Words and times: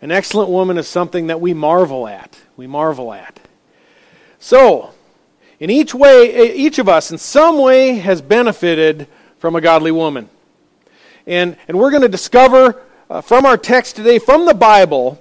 An 0.00 0.12
excellent 0.12 0.50
woman 0.50 0.78
is 0.78 0.86
something 0.86 1.26
that 1.26 1.40
we 1.40 1.54
marvel 1.54 2.06
at. 2.06 2.38
We 2.56 2.66
marvel 2.66 3.12
at. 3.12 3.40
So, 4.38 4.94
in 5.58 5.70
each 5.70 5.92
way, 5.92 6.54
each 6.54 6.78
of 6.78 6.88
us 6.88 7.10
in 7.10 7.18
some 7.18 7.58
way 7.58 7.96
has 7.96 8.22
benefited 8.22 9.08
from 9.38 9.56
a 9.56 9.60
godly 9.60 9.90
woman. 9.90 10.28
And, 11.26 11.56
and 11.66 11.78
we're 11.78 11.90
going 11.90 12.02
to 12.02 12.08
discover 12.08 12.80
uh, 13.10 13.20
from 13.20 13.44
our 13.44 13.56
text 13.56 13.96
today, 13.96 14.18
from 14.18 14.46
the 14.46 14.54
Bible, 14.54 15.20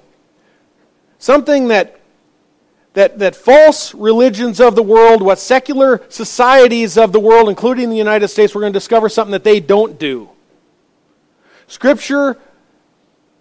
something 1.18 1.70
that, 1.70 2.00
that, 2.94 3.18
that 3.18 3.36
false 3.36 3.96
religions 3.96 4.60
of 4.60 4.76
the 4.76 4.84
world, 4.84 5.24
what 5.24 5.40
secular 5.40 6.04
societies 6.10 6.98
of 6.98 7.14
the 7.14 7.20
world, 7.20 7.50
including 7.50 7.90
the 7.90 7.98
United 7.98 8.28
States, 8.28 8.54
we're 8.54 8.62
going 8.62 8.74
to 8.74 8.78
discover 8.78 9.10
something 9.10 9.32
that 9.32 9.44
they 9.44 9.60
don't 9.60 9.98
do. 9.98 10.30
Scripture 11.68 12.38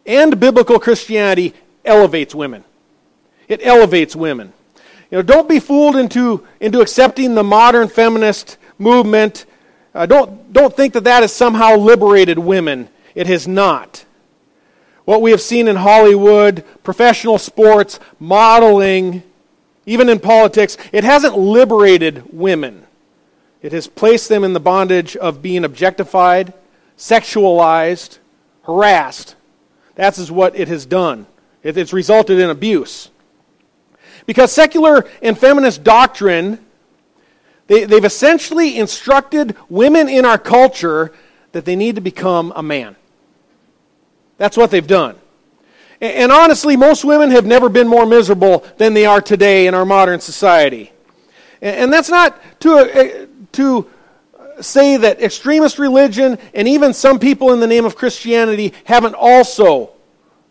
and 0.07 0.38
biblical 0.38 0.79
Christianity 0.79 1.54
elevates 1.84 2.34
women. 2.34 2.64
It 3.48 3.60
elevates 3.64 4.16
women. 4.16 4.52
You 5.10 5.19
know, 5.19 5.23
don't 5.23 5.48
be 5.48 5.60
fooled 5.60 5.97
into, 5.97 6.47
into 6.60 6.80
accepting 6.80 7.34
the 7.34 7.45
modern 7.45 7.88
feminist 7.88 8.59
movement. 8.78 9.47
Uh, 9.95 10.06
don't, 10.06 10.52
don't 10.52 10.77
think 10.77 10.95
that 10.95 11.05
that 11.05 11.23
has 11.23 11.33
somehow 11.33 11.77
liberated 11.77 12.38
women. 12.38 12.88
It 13.14 13.27
has 13.28 13.47
not. 13.47 14.05
What 15.05 15.23
we 15.23 15.30
have 15.30 15.41
seen 15.41 15.69
in 15.69 15.77
Hollywood, 15.77 16.64
professional 16.83 17.38
sports, 17.38 18.00
modeling, 18.19 19.23
even 19.86 20.09
in 20.09 20.19
politics, 20.19 20.77
it 20.92 21.05
hasn't 21.05 21.38
liberated 21.38 22.25
women. 22.33 22.84
It 23.62 23.73
has 23.73 23.86
placed 23.86 24.28
them 24.28 24.42
in 24.42 24.52
the 24.52 24.61
bondage 24.61 25.16
of 25.16 25.42
being 25.42 25.64
objectified, 25.64 26.52
sexualized, 26.98 28.19
harassed. 28.64 29.36
That's 29.96 30.30
what 30.30 30.55
it 30.55 30.68
has 30.68 30.86
done. 30.86 31.27
It's 31.64 31.92
resulted 31.92 32.38
in 32.38 32.48
abuse. 32.48 33.10
Because 34.24 34.52
secular 34.52 35.05
and 35.20 35.36
feminist 35.36 35.83
doctrine, 35.83 36.64
they, 37.66 37.84
they've 37.84 38.05
essentially 38.05 38.78
instructed 38.78 39.56
women 39.69 40.08
in 40.08 40.24
our 40.24 40.39
culture 40.39 41.12
that 41.52 41.64
they 41.64 41.74
need 41.74 41.97
to 41.97 42.00
become 42.00 42.52
a 42.55 42.62
man. 42.62 42.94
That's 44.39 44.56
what 44.56 44.70
they've 44.70 44.86
done. 44.86 45.17
And, 45.98 46.30
honestly, 46.30 46.77
most 46.77 47.06
women 47.06 47.30
have 47.30 47.47
never 47.47 47.70
been 47.70 47.89
more 47.89 48.05
miserable 48.05 48.67
than 48.77 48.92
they 48.92 49.06
are 49.06 49.22
today 49.22 49.67
in 49.67 49.72
our 49.72 49.86
modern 49.86 50.20
society. 50.20 50.92
And, 51.62 51.77
and 51.77 51.92
that's 51.92 52.11
not 52.11 52.39
to, 52.61 52.74
uh, 52.74 53.27
to 53.52 53.91
say 54.60 54.96
that 54.96 55.22
extremist 55.22 55.78
religion 55.78 56.38
and 56.54 56.66
even 56.68 56.92
some 56.92 57.18
people 57.18 57.52
in 57.52 57.60
the 57.60 57.66
name 57.66 57.84
of 57.84 57.96
Christianity 57.96 58.72
haven't 58.84 59.14
also 59.14 59.90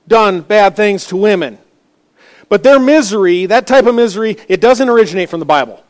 done 0.08 0.42
bad 0.42 0.76
things 0.76 1.06
to 1.08 1.18
women. 1.18 1.58
But 2.48 2.64
their 2.64 2.80
misery, 2.80 3.48
that 3.48 3.68
type 3.68 3.86
of 3.86 3.96
misery, 3.96 4.38
it 4.48 4.62
doesn't 4.62 4.88
originate 4.88 5.30
from 5.30 5.40
the 5.40 5.46
Bible. 5.46 5.84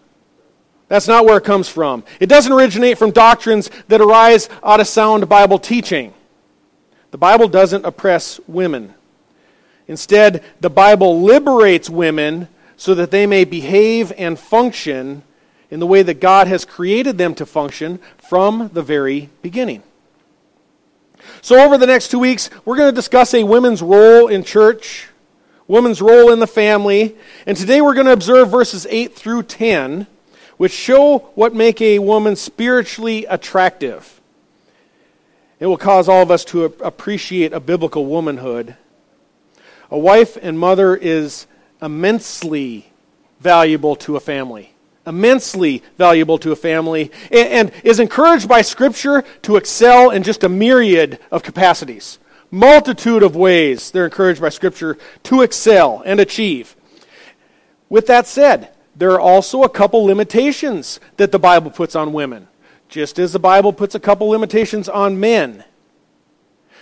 That's 0.88 1.08
not 1.08 1.26
where 1.26 1.38
it 1.38 1.44
comes 1.44 1.68
from. 1.68 2.04
It 2.20 2.28
doesn't 2.28 2.52
originate 2.52 2.98
from 2.98 3.12
doctrines 3.12 3.70
that 3.88 4.02
arise 4.02 4.50
out 4.64 4.80
of 4.80 4.88
sound 4.88 5.28
Bible 5.28 5.60
teaching. 5.60 6.14
The 7.12 7.18
Bible 7.18 7.48
doesn't 7.48 7.86
oppress 7.86 8.40
women. 8.48 8.94
Instead, 9.88 10.44
the 10.60 10.70
Bible 10.70 11.22
liberates 11.22 11.90
women 11.90 12.48
so 12.78 12.94
that 12.96 13.12
they 13.12 13.26
may 13.26 13.46
behave 13.46 14.12
and 14.18 14.38
function 14.38 15.24
in 15.70 15.80
the 15.80 15.88
way 15.88 16.04
that 16.04 16.20
God 16.20 16.48
has 16.48 16.66
created 16.66 17.18
them 17.18 17.34
to 17.36 17.46
function 17.46 18.00
from 18.18 18.70
the 18.74 18.84
very 18.84 19.30
beginning. 19.42 19.84
So, 21.42 21.64
over 21.64 21.78
the 21.78 21.88
next 21.88 22.12
two 22.12 22.20
weeks, 22.20 22.50
we're 22.66 22.78
going 22.78 22.92
to 22.92 22.96
discuss 22.96 23.34
a 23.34 23.44
women's 23.44 23.82
role 23.82 24.28
in 24.28 24.44
church, 24.44 25.08
women's 25.68 26.02
role 26.02 26.32
in 26.32 26.40
the 26.40 26.48
family, 26.48 27.16
and 27.46 27.58
today 27.58 27.82
we're 27.82 27.94
going 27.94 28.06
to 28.06 28.14
observe 28.14 28.52
verses 28.52 28.86
8 28.90 29.14
through 29.14 29.44
10, 29.44 30.08
which 30.58 30.72
show 30.72 31.20
what 31.36 31.56
make 31.56 31.82
a 31.82 32.00
woman 32.00 32.36
spiritually 32.36 33.26
attractive. 33.26 34.22
It 35.60 35.68
will 35.68 35.78
cause 35.78 36.08
all 36.08 36.22
of 36.22 36.32
us 36.32 36.46
to 36.46 36.66
appreciate 36.66 37.54
a 37.54 37.60
biblical 37.60 38.06
womanhood. 38.06 38.76
A 39.90 39.98
wife 39.98 40.38
and 40.42 40.60
mother 40.60 40.96
is 40.96 41.48
immensely 41.82 42.92
valuable 43.40 43.96
to 43.98 44.16
a 44.16 44.20
family 44.20 44.75
immensely 45.06 45.84
valuable 45.98 46.38
to 46.40 46.52
a 46.52 46.56
family 46.56 47.12
and, 47.32 47.50
and, 47.50 47.72
is 47.84 48.00
encouraged 48.00 48.48
by 48.48 48.62
Scripture 48.62 49.24
to 49.44 49.56
excel 49.56 50.10
in 50.10 50.24
just 50.24 50.44
a 50.44 50.50
myriad 50.50 51.20
of 51.32 51.44
capacities. 51.44 52.20
Multitude 52.52 53.24
of 53.24 53.36
ways 53.36 53.92
they're 53.92 54.06
encouraged 54.06 54.42
by 54.42 54.50
Scripture 54.50 54.98
to 55.24 55.42
excel 55.42 56.02
and 56.06 56.20
achieve. 56.20 56.76
With 57.90 58.08
that 58.08 58.28
said, 58.28 58.72
there 58.96 59.12
are 59.12 59.20
also 59.20 59.64
a 59.64 59.70
couple 59.70 60.06
limitations 60.06 61.00
that 61.18 61.32
the 61.32 61.40
Bible 61.40 61.70
puts 61.70 61.96
on 61.96 62.14
women, 62.14 62.48
just 62.88 63.20
as 63.20 63.34
the 63.34 63.40
Bible 63.40 63.74
puts 63.74 63.94
a 63.94 64.00
couple 64.00 64.28
limitations 64.28 64.88
on 64.88 65.20
men. 65.20 65.64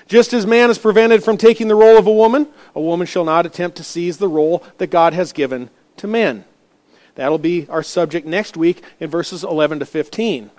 Just 0.07 0.33
as 0.33 0.45
man 0.45 0.69
is 0.69 0.77
prevented 0.77 1.23
from 1.23 1.37
taking 1.37 1.67
the 1.67 1.75
role 1.75 1.97
of 1.97 2.07
a 2.07 2.11
woman, 2.11 2.47
a 2.75 2.81
woman 2.81 3.07
shall 3.07 3.23
not 3.23 3.45
attempt 3.45 3.77
to 3.77 3.83
seize 3.83 4.17
the 4.17 4.27
role 4.27 4.63
that 4.77 4.87
God 4.87 5.13
has 5.13 5.31
given 5.31 5.69
to 5.97 6.07
men. 6.07 6.45
That'll 7.15 7.37
be 7.37 7.67
our 7.69 7.83
subject 7.83 8.25
next 8.25 8.57
week 8.57 8.81
in 8.99 9.09
verses 9.09 9.43
11 9.43 9.79
to 9.79 9.85
15. 9.85 10.49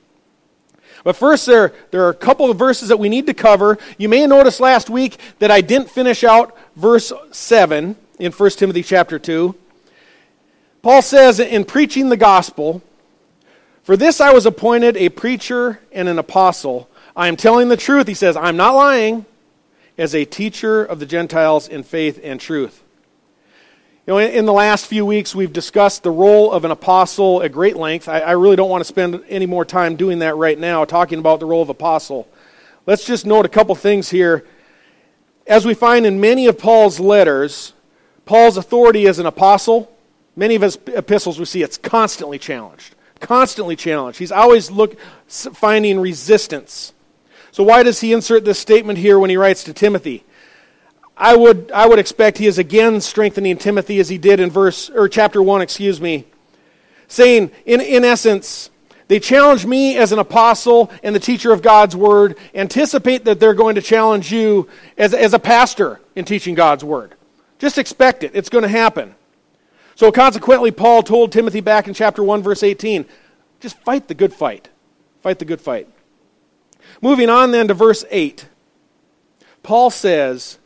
But 1.03 1.16
first, 1.16 1.47
there, 1.47 1.72
there 1.91 2.04
are 2.04 2.10
a 2.10 2.15
couple 2.15 2.50
of 2.50 2.59
verses 2.59 2.88
that 2.88 2.98
we 2.98 3.09
need 3.09 3.26
to 3.26 3.34
cover. 3.34 3.78
You 3.98 4.09
may 4.09 4.20
have 4.20 4.31
noticed 4.31 4.60
last 4.60 4.88
week 4.88 5.19
that 5.41 5.50
I 5.50 5.60
didn't 5.60 5.91
finish 5.91 6.22
out 6.22 6.56
verse 6.76 7.12
7 7.32 7.97
in 8.19 8.32
1 8.32 8.50
Timothy 8.50 8.82
chapter 8.82 9.19
2. 9.19 9.54
Paul 10.82 11.03
says, 11.03 11.41
in 11.41 11.64
preaching 11.64 12.09
the 12.09 12.16
gospel, 12.16 12.82
For 13.82 13.97
this 13.97 14.20
I 14.20 14.32
was 14.32 14.47
appointed 14.47 14.97
a 14.97 15.09
preacher 15.09 15.81
and 15.93 16.09
an 16.09 16.19
apostle. 16.19 16.88
I 17.16 17.28
am 17.28 17.37
telling 17.37 17.69
the 17.69 17.76
truth, 17.76 18.06
he 18.06 18.14
says, 18.14 18.37
I'm 18.37 18.56
not 18.56 18.75
lying, 18.75 19.26
as 19.97 20.14
a 20.14 20.25
teacher 20.25 20.84
of 20.84 21.00
the 21.00 21.06
Gentiles 21.06 21.69
in 21.69 21.82
faith 21.82 22.20
and 22.22 22.41
truth. 22.41 22.83
You 24.06 24.12
know, 24.12 24.19
in, 24.19 24.44
the 24.44 24.53
last 24.53 24.87
few 24.87 25.06
weeks, 25.06 25.34
we've 25.34 25.53
discussed 25.53 26.03
the 26.03 26.10
role 26.10 26.53
of 26.53 26.66
an 26.66 26.70
apostle 26.70 27.42
at 27.42 27.53
great 27.53 27.75
length. 27.75 28.06
I, 28.06 28.20
I 28.20 28.31
really 28.32 28.54
don't 28.54 28.69
want 28.69 28.82
to 28.82 28.84
spend 28.84 29.25
any 29.31 29.47
more 29.47 29.65
time 29.65 29.97
doing 29.97 30.19
that 30.19 30.37
right 30.37 30.59
now, 30.59 30.84
talking 30.84 31.19
about 31.19 31.41
the 31.41 31.47
role 31.47 31.62
of 31.62 31.70
apostle. 31.70 32.28
Let's 32.84 33.06
just 33.06 33.25
note 33.25 33.47
a 33.47 33.48
couple 33.48 33.75
things 33.75 34.10
here. 34.10 34.44
As 35.47 35.64
we 35.64 35.72
find 35.72 36.04
in 36.04 36.20
many 36.20 36.48
of 36.48 36.59
Paul's 36.59 37.00
letters, 37.00 37.72
Paul's 38.26 38.59
authority 38.59 39.06
as 39.06 39.19
an 39.19 39.25
apostle, 39.25 39.91
many 40.37 40.54
of 40.54 40.60
his 40.60 40.76
epistles 40.88 41.38
we 41.38 41.47
see 41.47 41.62
it's 41.62 41.78
constantly 41.78 42.38
challenged. 42.38 42.94
Constantly 43.20 43.75
challenged. 43.75 44.19
He's 44.19 44.32
always 44.32 44.70
look, 44.70 44.98
finding 45.28 45.98
resistance. 45.98 46.93
So, 47.53 47.62
why 47.62 47.82
does 47.82 48.00
he 48.03 48.12
insert 48.12 48.44
this 48.44 48.59
statement 48.59 48.98
here 48.98 49.19
when 49.19 49.31
he 49.31 49.38
writes 49.38 49.64
to 49.64 49.72
Timothy? 49.72 50.25
I 51.16 51.36
would, 51.36 51.70
I 51.72 51.86
would 51.86 51.98
expect 51.98 52.38
he 52.38 52.47
is 52.47 52.58
again 52.58 53.00
strengthening 53.00 53.56
Timothy 53.56 54.00
as 54.00 54.08
he 54.08 54.19
did 54.19 54.41
in 54.41 54.50
verse 54.50 54.91
or 54.91 55.08
chapter 55.08 55.42
1, 55.42 55.62
excuse 55.62 56.00
me, 56.00 56.25
saying, 57.06 57.52
in, 57.64 57.80
in 57.80 58.04
essence, 58.04 58.70
they 59.06 59.20
challenge 59.20 59.66
me 59.66 59.97
as 59.97 60.12
an 60.12 60.19
apostle 60.19 60.91
and 61.02 61.14
the 61.14 61.20
teacher 61.20 61.52
of 61.52 61.62
God's 61.62 61.94
word. 61.94 62.36
Anticipate 62.54 63.25
that 63.26 63.38
they're 63.38 63.54
going 63.54 63.75
to 63.75 63.82
challenge 63.82 64.32
you 64.32 64.69
as, 64.97 65.14
as 65.14 65.34
a 65.34 65.38
pastor 65.38 66.00
in 66.16 66.25
teaching 66.25 66.54
God's 66.54 66.82
word. 66.82 67.14
Just 67.58 67.78
expect 67.78 68.25
it. 68.25 68.32
It's 68.34 68.48
going 68.48 68.62
to 68.62 68.69
happen. 68.69 69.14
So 69.94 70.10
consequently, 70.10 70.70
Paul 70.70 71.02
told 71.02 71.31
Timothy 71.31 71.60
back 71.60 71.86
in 71.86 71.94
chapter 71.94 72.25
1, 72.25 72.42
verse 72.42 72.62
18, 72.62 73.04
just 73.60 73.78
fight 73.81 74.08
the 74.08 74.14
good 74.14 74.32
fight. 74.32 74.69
Fight 75.22 75.38
the 75.38 75.44
good 75.44 75.60
fight. 75.60 75.88
Moving 77.00 77.31
on 77.31 77.50
then 77.50 77.69
to 77.69 77.75
verse 77.75 78.04
8. 78.10 78.48
Paul 79.62 79.91
says, 79.91 80.58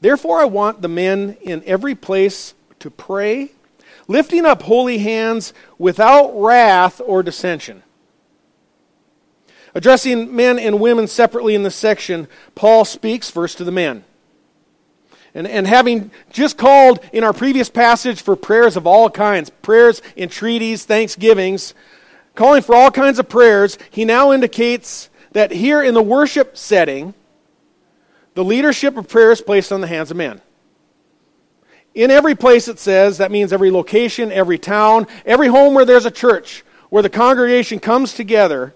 Therefore, 0.00 0.40
I 0.40 0.46
want 0.46 0.82
the 0.82 0.88
men 0.88 1.36
in 1.42 1.62
every 1.66 1.94
place 1.94 2.54
to 2.78 2.90
pray, 2.90 3.52
lifting 4.08 4.46
up 4.46 4.62
holy 4.62 4.98
hands 4.98 5.52
without 5.78 6.32
wrath 6.34 7.00
or 7.04 7.22
dissension. 7.22 7.82
Addressing 9.74 10.34
men 10.34 10.58
and 10.58 10.80
women 10.80 11.06
separately 11.06 11.54
in 11.54 11.62
this 11.62 11.76
section, 11.76 12.26
Paul 12.54 12.84
speaks 12.84 13.30
first 13.30 13.58
to 13.58 13.64
the 13.64 13.70
men. 13.70 14.04
And, 15.32 15.46
and 15.46 15.66
having 15.66 16.10
just 16.32 16.58
called 16.58 16.98
in 17.12 17.22
our 17.22 17.32
previous 17.32 17.70
passage 17.70 18.20
for 18.20 18.34
prayers 18.34 18.76
of 18.76 18.86
all 18.86 19.08
kinds, 19.08 19.50
prayers, 19.62 20.02
entreaties, 20.16 20.84
thanksgivings, 20.84 21.72
calling 22.34 22.62
for 22.62 22.74
all 22.74 22.90
kinds 22.90 23.20
of 23.20 23.28
prayers, 23.28 23.78
he 23.90 24.04
now 24.04 24.32
indicates 24.32 25.08
that 25.32 25.52
here 25.52 25.82
in 25.82 25.94
the 25.94 26.02
worship 26.02 26.56
setting, 26.56 27.14
the 28.34 28.44
leadership 28.44 28.96
of 28.96 29.08
prayer 29.08 29.32
is 29.32 29.40
placed 29.40 29.72
on 29.72 29.80
the 29.80 29.86
hands 29.86 30.10
of 30.10 30.16
men. 30.16 30.40
In 31.94 32.10
every 32.10 32.34
place 32.34 32.68
it 32.68 32.78
says, 32.78 33.18
that 33.18 33.32
means 33.32 33.52
every 33.52 33.70
location, 33.70 34.30
every 34.30 34.58
town, 34.58 35.06
every 35.26 35.48
home 35.48 35.74
where 35.74 35.84
there's 35.84 36.06
a 36.06 36.10
church, 36.10 36.64
where 36.88 37.02
the 37.02 37.10
congregation 37.10 37.80
comes 37.80 38.14
together, 38.14 38.74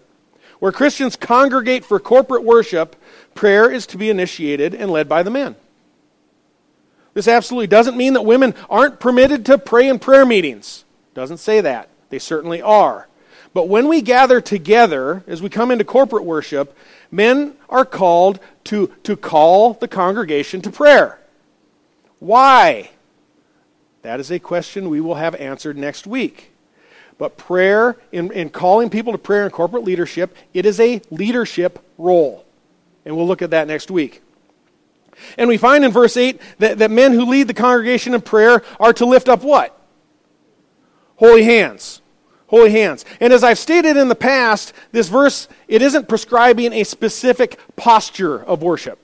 where 0.59 0.73
Christians 0.73 1.15
congregate 1.15 1.85
for 1.85 2.01
corporate 2.01 2.43
worship, 2.43 2.97
prayer 3.35 3.71
is 3.71 3.87
to 3.89 3.97
be 3.97 4.11
initiated 4.11 4.75
and 4.75 4.91
led 4.91 5.09
by 5.09 5.23
the 5.23 5.31
men. 5.31 5.55
This 7.13 7.29
absolutely 7.29 7.69
doesn't 7.69 7.97
mean 7.97 8.15
that 8.15 8.23
women 8.23 8.55
aren't 8.69 8.99
permitted 8.99 9.47
to 9.47 9.59
pray 9.59 9.89
in 9.89 10.01
prayer 10.01 10.27
meetings. 10.27 10.85
Doesn't 11.15 11.39
say 11.39 11.61
that. 11.61 11.89
They 12.11 12.19
certainly 12.19 12.61
are. 12.61 13.09
But 13.53 13.69
when 13.69 13.87
we 13.87 14.03
gather 14.03 14.41
together, 14.41 15.23
as 15.29 15.41
we 15.41 15.49
come 15.49 15.71
into 15.71 15.85
corporate 15.85 16.25
worship, 16.25 16.77
men 17.15 17.55
are 17.69 17.85
called 17.85 18.41
to, 18.65 18.89
to 19.05 19.17
call 19.17 19.75
the 19.75 19.89
congregation 19.89 20.61
to 20.63 20.71
prayer. 20.71 21.19
Why? 22.19 22.91
That 24.03 24.21
is 24.21 24.31
a 24.31 24.39
question 24.39 24.89
we 24.89 25.01
will 25.01 25.15
have 25.15 25.35
answered 25.35 25.79
next 25.79 26.07
week. 26.07 26.51
But 27.17 27.37
prayer, 27.37 27.97
in, 28.11 28.33
in 28.33 28.51
calling 28.51 28.91
people 28.91 29.13
to 29.13 29.19
prayer 29.19 29.45
in 29.45 29.51
corporate 29.51 29.85
leadership, 29.85 30.37
it 30.53 30.67
is 30.67 30.81
a 30.81 31.01
leadership 31.11 31.79
role. 31.97 32.45
And 33.05 33.17
we'll 33.17 33.27
look 33.27 33.43
at 33.43 33.51
that 33.51 33.69
next 33.69 33.91
week. 33.91 34.21
And 35.39 35.49
we 35.49 35.57
find 35.57 35.85
in 35.85 35.93
verse 35.93 36.17
8 36.17 36.41
that, 36.59 36.79
that 36.79 36.91
men 36.91 37.13
who 37.13 37.25
lead 37.27 37.47
the 37.47 37.55
congregation 37.55 38.15
in 38.15 38.21
prayer 38.21 38.63
are 38.81 38.93
to 38.95 39.07
lift 39.07 39.29
up 39.29 39.43
what? 39.43 39.79
Holy 41.17 41.45
hands. 41.45 42.03
Holy 42.55 42.71
hands. 42.71 43.05
And 43.19 43.33
as 43.33 43.43
I've 43.43 43.59
stated 43.59 43.97
in 43.97 44.07
the 44.07 44.15
past, 44.15 44.75
this 44.93 45.09
verse, 45.09 45.49
it 45.67 45.83
isn't 45.83 46.09
prescribing 46.09 46.73
a 46.73 46.85
specific 46.85 47.59
posture 47.75 48.45
of 48.45 48.63
worship. 48.63 49.01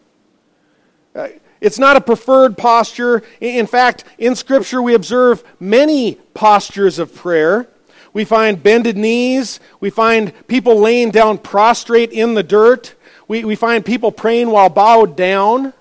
Uh, 1.17 1.31
it's 1.61 1.76
not 1.76 1.97
a 1.97 2.00
preferred 2.00 2.56
posture. 2.56 3.25
In 3.41 3.67
fact, 3.67 4.05
in 4.19 4.37
Scripture, 4.37 4.81
we 4.81 4.94
observe 4.94 5.43
many 5.58 6.14
postures 6.32 7.00
of 7.00 7.12
prayer. 7.12 7.69
We 8.12 8.25
find 8.25 8.62
bended 8.62 8.97
knees. 8.97 9.58
We 9.81 9.91
find 9.91 10.32
people 10.46 10.79
laying 10.79 11.11
down 11.11 11.38
prostrate 11.38 12.12
in 12.12 12.35
the 12.35 12.44
dirt. 12.44 12.94
We, 13.26 13.43
we 13.43 13.56
find 13.56 13.85
people 13.85 14.12
praying 14.12 14.49
while 14.50 14.69
bowed 14.69 15.17
down. 15.17 15.73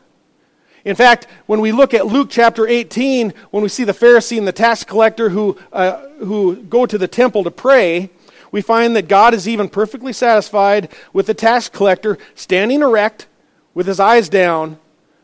In 0.85 0.95
fact, 0.95 1.27
when 1.45 1.61
we 1.61 1.71
look 1.71 1.93
at 1.93 2.07
Luke 2.07 2.29
chapter 2.29 2.67
18, 2.67 3.33
when 3.51 3.63
we 3.63 3.69
see 3.69 3.83
the 3.83 3.93
Pharisee 3.93 4.37
and 4.37 4.47
the 4.47 4.51
tax 4.51 4.83
collector 4.83 5.29
who, 5.29 5.57
uh, 5.73 6.07
who 6.19 6.55
go 6.55 6.85
to 6.85 6.97
the 6.97 7.07
temple 7.07 7.43
to 7.43 7.51
pray, 7.51 8.09
we 8.51 8.61
find 8.61 8.95
that 8.95 9.07
God 9.07 9.33
is 9.33 9.47
even 9.47 9.69
perfectly 9.69 10.13
satisfied 10.13 10.89
with 11.13 11.27
the 11.27 11.33
tax 11.33 11.69
collector 11.69 12.17
standing 12.35 12.81
erect 12.81 13.27
with 13.73 13.87
his 13.87 13.99
eyes 13.99 14.29
down 14.29 14.79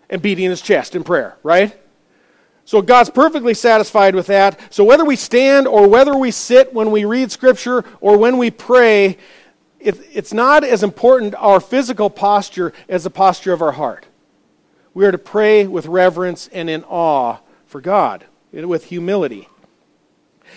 and 0.10 0.22
beating 0.22 0.50
his 0.50 0.62
chest 0.62 0.96
in 0.96 1.04
prayer, 1.04 1.38
right? 1.42 1.76
So 2.66 2.82
God's 2.82 3.10
perfectly 3.10 3.54
satisfied 3.54 4.16
with 4.16 4.28
that. 4.28 4.60
So 4.74 4.84
whether 4.84 5.06
we 5.06 5.16
stand 5.16 5.68
or 5.68 5.88
whether 5.88 6.16
we 6.16 6.32
sit 6.32 6.74
when 6.74 6.92
we 6.92 7.06
read 7.06 7.32
Scripture 7.32 7.86
or 8.02 8.18
when 8.18 8.38
we 8.38 8.52
pray, 8.52 9.18
it, 9.80 10.00
it's 10.12 10.34
not 10.34 10.64
as 10.64 10.84
important 10.84 11.36
our 11.36 11.60
physical 11.60 12.10
posture 12.10 12.74
as 12.90 13.04
the 13.04 13.12
posture 13.12 13.54
of 13.54 13.62
our 13.62 13.74
heart. 13.74 14.06
We 14.96 15.06
are 15.06 15.12
to 15.12 15.20
pray 15.20 15.68
with 15.68 15.86
reverence 15.86 16.48
and 16.52 16.70
in 16.70 16.84
awe 16.86 17.38
for 17.68 17.82
God, 17.82 18.26
with 18.52 18.86
humility. 18.86 19.48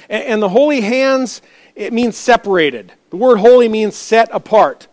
And, 0.08 0.24
and 0.24 0.42
the 0.42 0.48
holy 0.48 0.80
hands, 0.80 1.42
it 1.74 1.92
means 1.92 2.16
separated. 2.16 2.92
The 3.10 3.16
word 3.16 3.38
holy 3.38 3.68
means 3.68 3.96
set 3.96 4.28
apart. 4.32 4.86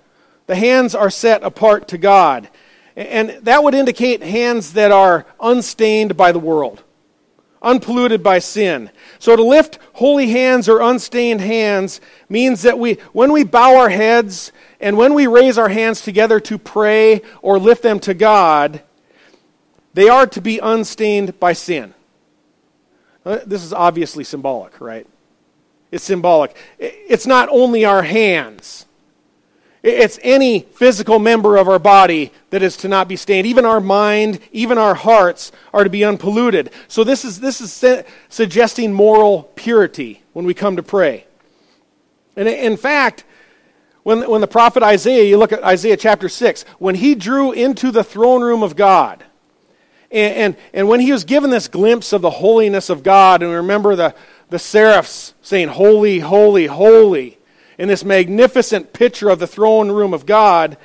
The 0.47 0.55
hands 0.55 0.95
are 0.95 1.09
set 1.11 1.43
apart 1.43 1.87
to 1.89 1.97
God. 1.97 2.49
And 2.95 3.29
that 3.43 3.63
would 3.63 3.75
indicate 3.75 4.23
hands 4.23 4.73
that 4.73 4.91
are 4.91 5.25
unstained 5.39 6.17
by 6.17 6.33
the 6.33 6.39
world 6.39 6.83
unpolluted 7.65 8.21
by 8.21 8.37
sin. 8.39 8.91
So 9.17 9.35
to 9.35 9.43
lift 9.43 9.79
holy 9.93 10.29
hands 10.29 10.69
or 10.69 10.81
unstained 10.81 11.41
hands 11.41 11.99
means 12.29 12.61
that 12.61 12.77
we, 12.77 12.93
when 13.11 13.33
we 13.33 13.43
bow 13.43 13.77
our 13.77 13.89
heads 13.89 14.51
and 14.79 14.97
when 14.97 15.15
we 15.15 15.25
raise 15.25 15.57
our 15.57 15.69
hands 15.69 16.01
together 16.01 16.39
to 16.41 16.59
pray 16.59 17.23
or 17.41 17.57
lift 17.57 17.81
them 17.81 17.99
to 18.01 18.13
God, 18.13 18.83
they 19.95 20.09
are 20.09 20.27
to 20.27 20.41
be 20.41 20.59
unstained 20.59 21.39
by 21.39 21.53
sin. 21.53 21.93
Uh, 23.25 23.39
this 23.45 23.63
is 23.63 23.71
obviously 23.71 24.25
symbolic, 24.25 24.79
right? 24.81 25.07
It's 25.89 26.03
symbolic. 26.03 26.55
It's 26.77 27.25
not 27.25 27.47
only 27.49 27.85
our 27.85 28.03
hands. 28.03 28.85
It's 29.81 30.19
any 30.21 30.59
physical 30.59 31.17
member 31.17 31.55
of 31.55 31.69
our 31.69 31.79
body 31.79 32.33
that 32.49 32.61
is 32.61 32.75
to 32.77 32.89
not 32.89 33.07
be 33.07 33.15
stained. 33.15 33.47
Even 33.47 33.63
our 33.63 33.79
mind, 33.79 34.39
even 34.51 34.77
our 34.77 34.95
hearts 34.95 35.53
are 35.73 35.85
to 35.85 35.89
be 35.89 36.03
unpolluted. 36.03 36.71
So 36.89 37.05
this 37.05 37.23
is, 37.23 37.39
this 37.39 37.61
is 37.61 37.71
su- 37.71 38.03
suggesting 38.27 38.91
moral 38.91 39.43
purity 39.55 40.23
when 40.33 40.45
we 40.45 40.53
come 40.53 40.75
to 40.75 40.83
pray. 40.83 41.25
And 42.35 42.49
in 42.49 42.75
fact, 42.75 43.23
when, 44.03 44.29
when 44.29 44.41
the 44.41 44.47
prophet 44.47 44.83
Isaiah, 44.83 45.23
you 45.23 45.37
look 45.37 45.53
at 45.53 45.63
Isaiah 45.63 45.97
chapter 45.97 46.27
6, 46.27 46.63
when 46.79 46.95
he 46.95 47.15
drew 47.15 47.53
into 47.53 47.91
the 47.91 48.03
throne 48.03 48.41
room 48.43 48.61
of 48.61 48.75
God, 48.75 49.23
and, 50.11 50.35
and, 50.35 50.57
and 50.73 50.87
when 50.87 50.99
he 50.99 51.11
was 51.11 51.23
given 51.23 51.49
this 51.49 51.67
glimpse 51.67 52.13
of 52.13 52.21
the 52.21 52.29
holiness 52.29 52.89
of 52.89 53.03
God, 53.03 53.43
and 53.43 53.51
remember 53.51 53.95
the, 53.95 54.15
the 54.49 54.59
seraphs 54.59 55.33
saying, 55.41 55.69
Holy, 55.69 56.19
holy, 56.19 56.67
holy 56.67 57.37
in 57.77 57.87
this 57.87 58.05
magnificent 58.05 58.93
picture 58.93 59.29
of 59.29 59.39
the 59.39 59.47
throne 59.47 59.91
room 59.91 60.13
of 60.13 60.25
God, 60.25 60.77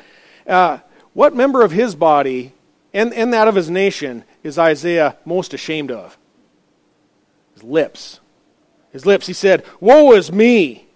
uh, 0.46 0.78
what 1.12 1.34
member 1.34 1.62
of 1.62 1.70
his 1.70 1.94
body 1.94 2.52
and, 2.92 3.12
and 3.14 3.32
that 3.32 3.48
of 3.48 3.54
his 3.54 3.70
nation 3.70 4.24
is 4.42 4.58
Isaiah 4.58 5.16
most 5.24 5.54
ashamed 5.54 5.90
of? 5.90 6.18
His 7.54 7.62
lips. 7.62 8.20
His 8.92 9.06
lips. 9.06 9.26
He 9.26 9.32
said, 9.32 9.64
Woe 9.80 10.12
is 10.12 10.32
me! 10.32 10.86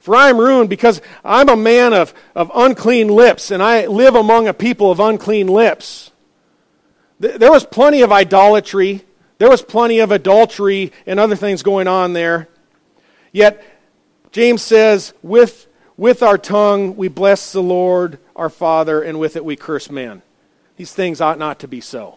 For 0.00 0.16
I 0.16 0.30
am 0.30 0.38
ruined 0.38 0.70
because 0.70 1.02
I'm 1.22 1.48
a 1.48 1.56
man 1.56 1.92
of, 1.92 2.14
of 2.34 2.50
unclean 2.54 3.08
lips, 3.08 3.50
and 3.50 3.62
I 3.62 3.86
live 3.86 4.14
among 4.14 4.48
a 4.48 4.54
people 4.54 4.90
of 4.90 4.98
unclean 4.98 5.46
lips. 5.46 6.09
There 7.20 7.52
was 7.52 7.66
plenty 7.66 8.00
of 8.00 8.10
idolatry. 8.10 9.04
There 9.38 9.50
was 9.50 9.60
plenty 9.60 10.00
of 10.00 10.10
adultery 10.10 10.92
and 11.06 11.20
other 11.20 11.36
things 11.36 11.62
going 11.62 11.86
on 11.86 12.14
there. 12.14 12.48
Yet 13.30 13.62
James 14.32 14.62
says, 14.62 15.12
with, 15.22 15.66
with 15.98 16.22
our 16.22 16.38
tongue 16.38 16.96
we 16.96 17.08
bless 17.08 17.52
the 17.52 17.62
Lord 17.62 18.18
our 18.34 18.48
Father, 18.48 19.02
and 19.02 19.20
with 19.20 19.36
it 19.36 19.44
we 19.44 19.54
curse 19.54 19.90
men. 19.90 20.22
These 20.76 20.94
things 20.94 21.20
ought 21.20 21.38
not 21.38 21.58
to 21.60 21.68
be 21.68 21.82
so. 21.82 22.16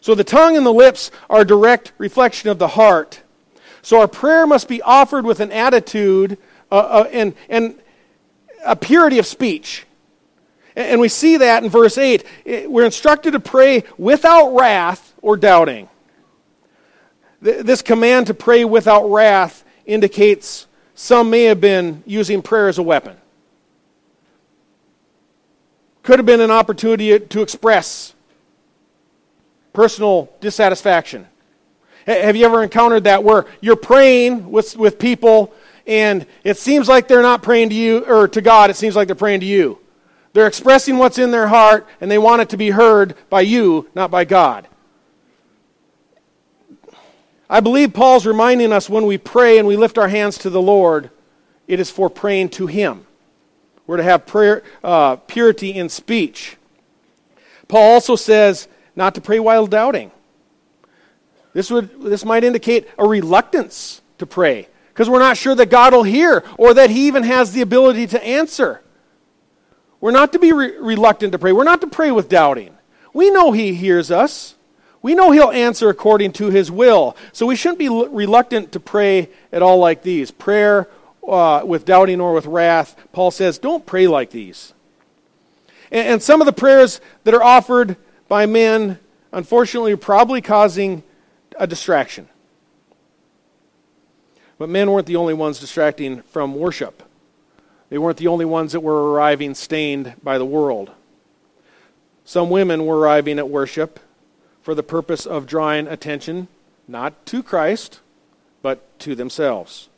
So 0.00 0.16
the 0.16 0.24
tongue 0.24 0.56
and 0.56 0.66
the 0.66 0.72
lips 0.72 1.12
are 1.28 1.42
a 1.42 1.46
direct 1.46 1.92
reflection 1.96 2.50
of 2.50 2.58
the 2.58 2.68
heart. 2.68 3.22
So 3.82 4.00
our 4.00 4.08
prayer 4.08 4.46
must 4.48 4.66
be 4.66 4.82
offered 4.82 5.24
with 5.24 5.38
an 5.38 5.52
attitude 5.52 6.38
uh, 6.72 6.74
uh, 6.76 7.08
and, 7.12 7.34
and 7.48 7.78
a 8.64 8.74
purity 8.74 9.18
of 9.18 9.26
speech. 9.26 9.86
And, 10.76 11.00
we 11.00 11.08
see 11.08 11.38
that 11.38 11.64
in 11.64 11.70
verse 11.70 11.98
8. 11.98 12.24
We're 12.68 12.84
instructed 12.84 13.32
to 13.32 13.40
pray 13.40 13.84
without 13.98 14.54
wrath 14.54 15.14
or 15.20 15.36
doubting. 15.36 15.88
This 17.40 17.82
command 17.82 18.28
to 18.28 18.34
pray 18.34 18.64
without 18.64 19.08
wrath 19.08 19.64
indicates 19.86 20.66
some 20.94 21.30
may 21.30 21.44
have 21.44 21.60
been 21.60 22.02
using 22.06 22.42
prayer 22.42 22.68
as 22.68 22.78
a 22.78 22.82
weapon. 22.82 23.16
Could 26.02 26.18
have 26.18 26.26
been 26.26 26.40
an 26.40 26.50
opportunity 26.50 27.18
to 27.18 27.42
express 27.42 28.14
personal 29.72 30.30
dissatisfaction. 30.40 31.26
Have 32.06 32.36
you 32.36 32.44
ever 32.44 32.62
encountered 32.62 33.04
that 33.04 33.24
where 33.24 33.46
you're 33.60 33.76
praying 33.76 34.50
with, 34.50 34.76
with 34.76 34.98
people 34.98 35.52
and 35.86 36.26
it 36.44 36.56
seems 36.56 36.88
like 36.88 37.08
they're 37.08 37.22
not 37.22 37.42
praying 37.42 37.70
to 37.70 37.74
you 37.74 38.04
or 38.06 38.28
to 38.28 38.40
God, 38.40 38.70
it 38.70 38.76
seems 38.76 38.96
like 38.96 39.08
they're 39.08 39.14
praying 39.14 39.40
to 39.40 39.46
you? 39.46 39.78
They're 40.32 40.46
expressing 40.46 40.98
what's 40.98 41.18
in 41.18 41.30
their 41.30 41.48
heart 41.48 41.88
and 42.00 42.10
they 42.10 42.18
want 42.18 42.42
it 42.42 42.50
to 42.50 42.56
be 42.56 42.70
heard 42.70 43.16
by 43.28 43.40
you, 43.40 43.88
not 43.94 44.10
by 44.10 44.24
God. 44.24 44.68
I 47.48 47.58
believe 47.58 47.92
Paul's 47.92 48.26
reminding 48.26 48.72
us 48.72 48.88
when 48.88 49.06
we 49.06 49.18
pray 49.18 49.58
and 49.58 49.66
we 49.66 49.76
lift 49.76 49.98
our 49.98 50.06
hands 50.06 50.38
to 50.38 50.50
the 50.50 50.62
Lord, 50.62 51.10
it 51.66 51.80
is 51.80 51.90
for 51.90 52.08
praying 52.08 52.50
to 52.50 52.68
Him. 52.68 53.06
We're 53.88 53.96
to 53.96 54.04
have 54.04 54.24
prayer, 54.24 54.62
uh, 54.84 55.16
purity 55.16 55.70
in 55.70 55.88
speech. 55.88 56.56
Paul 57.66 57.94
also 57.94 58.14
says 58.14 58.68
not 58.94 59.16
to 59.16 59.20
pray 59.20 59.40
while 59.40 59.66
doubting. 59.66 60.12
This, 61.52 61.72
would, 61.72 62.00
this 62.00 62.24
might 62.24 62.44
indicate 62.44 62.86
a 62.96 63.06
reluctance 63.06 64.00
to 64.18 64.26
pray 64.26 64.68
because 64.88 65.10
we're 65.10 65.18
not 65.18 65.36
sure 65.36 65.56
that 65.56 65.70
God 65.70 65.92
will 65.92 66.04
hear 66.04 66.44
or 66.56 66.74
that 66.74 66.90
He 66.90 67.08
even 67.08 67.24
has 67.24 67.52
the 67.52 67.62
ability 67.62 68.06
to 68.08 68.24
answer. 68.24 68.80
We're 70.00 70.10
not 70.12 70.32
to 70.32 70.38
be 70.38 70.52
re- 70.52 70.76
reluctant 70.78 71.32
to 71.32 71.38
pray. 71.38 71.52
We're 71.52 71.64
not 71.64 71.80
to 71.82 71.86
pray 71.86 72.10
with 72.10 72.28
doubting. 72.28 72.74
We 73.12 73.30
know 73.30 73.52
He 73.52 73.74
hears 73.74 74.10
us. 74.10 74.54
We 75.02 75.14
know 75.14 75.30
He'll 75.30 75.50
answer 75.50 75.88
according 75.88 76.32
to 76.34 76.50
His 76.50 76.70
will. 76.70 77.16
So 77.32 77.46
we 77.46 77.56
shouldn't 77.56 77.78
be 77.78 77.86
l- 77.86 78.08
reluctant 78.08 78.72
to 78.72 78.80
pray 78.80 79.28
at 79.52 79.62
all 79.62 79.78
like 79.78 80.02
these. 80.02 80.30
Prayer 80.30 80.88
uh, 81.26 81.62
with 81.64 81.84
doubting 81.84 82.20
or 82.20 82.32
with 82.32 82.46
wrath, 82.46 82.96
Paul 83.12 83.30
says, 83.30 83.58
don't 83.58 83.84
pray 83.84 84.06
like 84.06 84.30
these. 84.30 84.72
And, 85.90 86.08
and 86.08 86.22
some 86.22 86.40
of 86.40 86.46
the 86.46 86.52
prayers 86.52 87.00
that 87.24 87.34
are 87.34 87.42
offered 87.42 87.96
by 88.28 88.46
men, 88.46 88.98
unfortunately, 89.32 89.92
are 89.92 89.98
probably 89.98 90.40
causing 90.40 91.02
a 91.58 91.66
distraction. 91.66 92.28
But 94.56 94.68
men 94.68 94.90
weren't 94.90 95.06
the 95.06 95.16
only 95.16 95.34
ones 95.34 95.58
distracting 95.58 96.22
from 96.22 96.54
worship. 96.54 97.02
They 97.90 97.98
weren't 97.98 98.16
the 98.16 98.28
only 98.28 98.44
ones 98.44 98.72
that 98.72 98.80
were 98.80 99.12
arriving 99.12 99.54
stained 99.54 100.14
by 100.22 100.38
the 100.38 100.44
world. 100.44 100.92
Some 102.24 102.48
women 102.48 102.86
were 102.86 102.98
arriving 102.98 103.38
at 103.38 103.50
worship 103.50 103.98
for 104.62 104.74
the 104.74 104.82
purpose 104.82 105.26
of 105.26 105.46
drawing 105.46 105.88
attention 105.88 106.48
not 106.86 107.26
to 107.26 107.42
Christ, 107.42 108.00
but 108.62 108.98
to 109.00 109.14
themselves. 109.14 109.88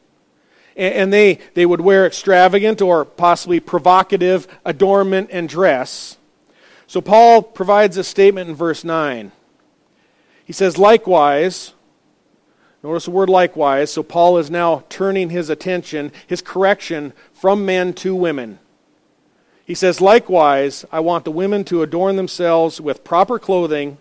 And 0.75 1.13
they, 1.13 1.39
they 1.53 1.67
would 1.67 1.83
wear 1.83 2.07
extravagant 2.07 2.81
or 2.81 3.05
possibly 3.05 3.61
provocative 3.61 4.49
adornment 4.65 5.29
and 5.31 5.47
dress. 5.47 6.17
So 6.87 7.03
Paul 7.03 7.43
provides 7.43 7.99
a 7.99 8.05
statement 8.05 8.49
in 8.49 8.55
verse 8.55 8.83
9. 8.83 9.33
He 10.47 10.53
says, 10.55 10.79
likewise, 10.79 11.75
notice 12.83 13.05
the 13.05 13.11
word 13.11 13.29
likewise. 13.29 13.93
So 13.93 14.03
Paul 14.03 14.39
is 14.39 14.51
now 14.51 14.85
turning 14.89 15.31
his 15.31 15.51
attention, 15.51 16.13
his 16.27 16.43
correction, 16.43 17.13
from 17.33 17.67
men 17.67 17.93
to 17.95 18.15
women. 18.15 18.59
He 19.65 19.75
says, 19.75 20.01
likewise, 20.01 20.85
I 20.91 21.01
want 21.01 21.25
the 21.25 21.31
women 21.31 21.65
to 21.65 21.83
adorn 21.83 22.17
themselves 22.17 22.81
with 22.81 23.05
proper 23.05 23.39
clothing, 23.39 23.99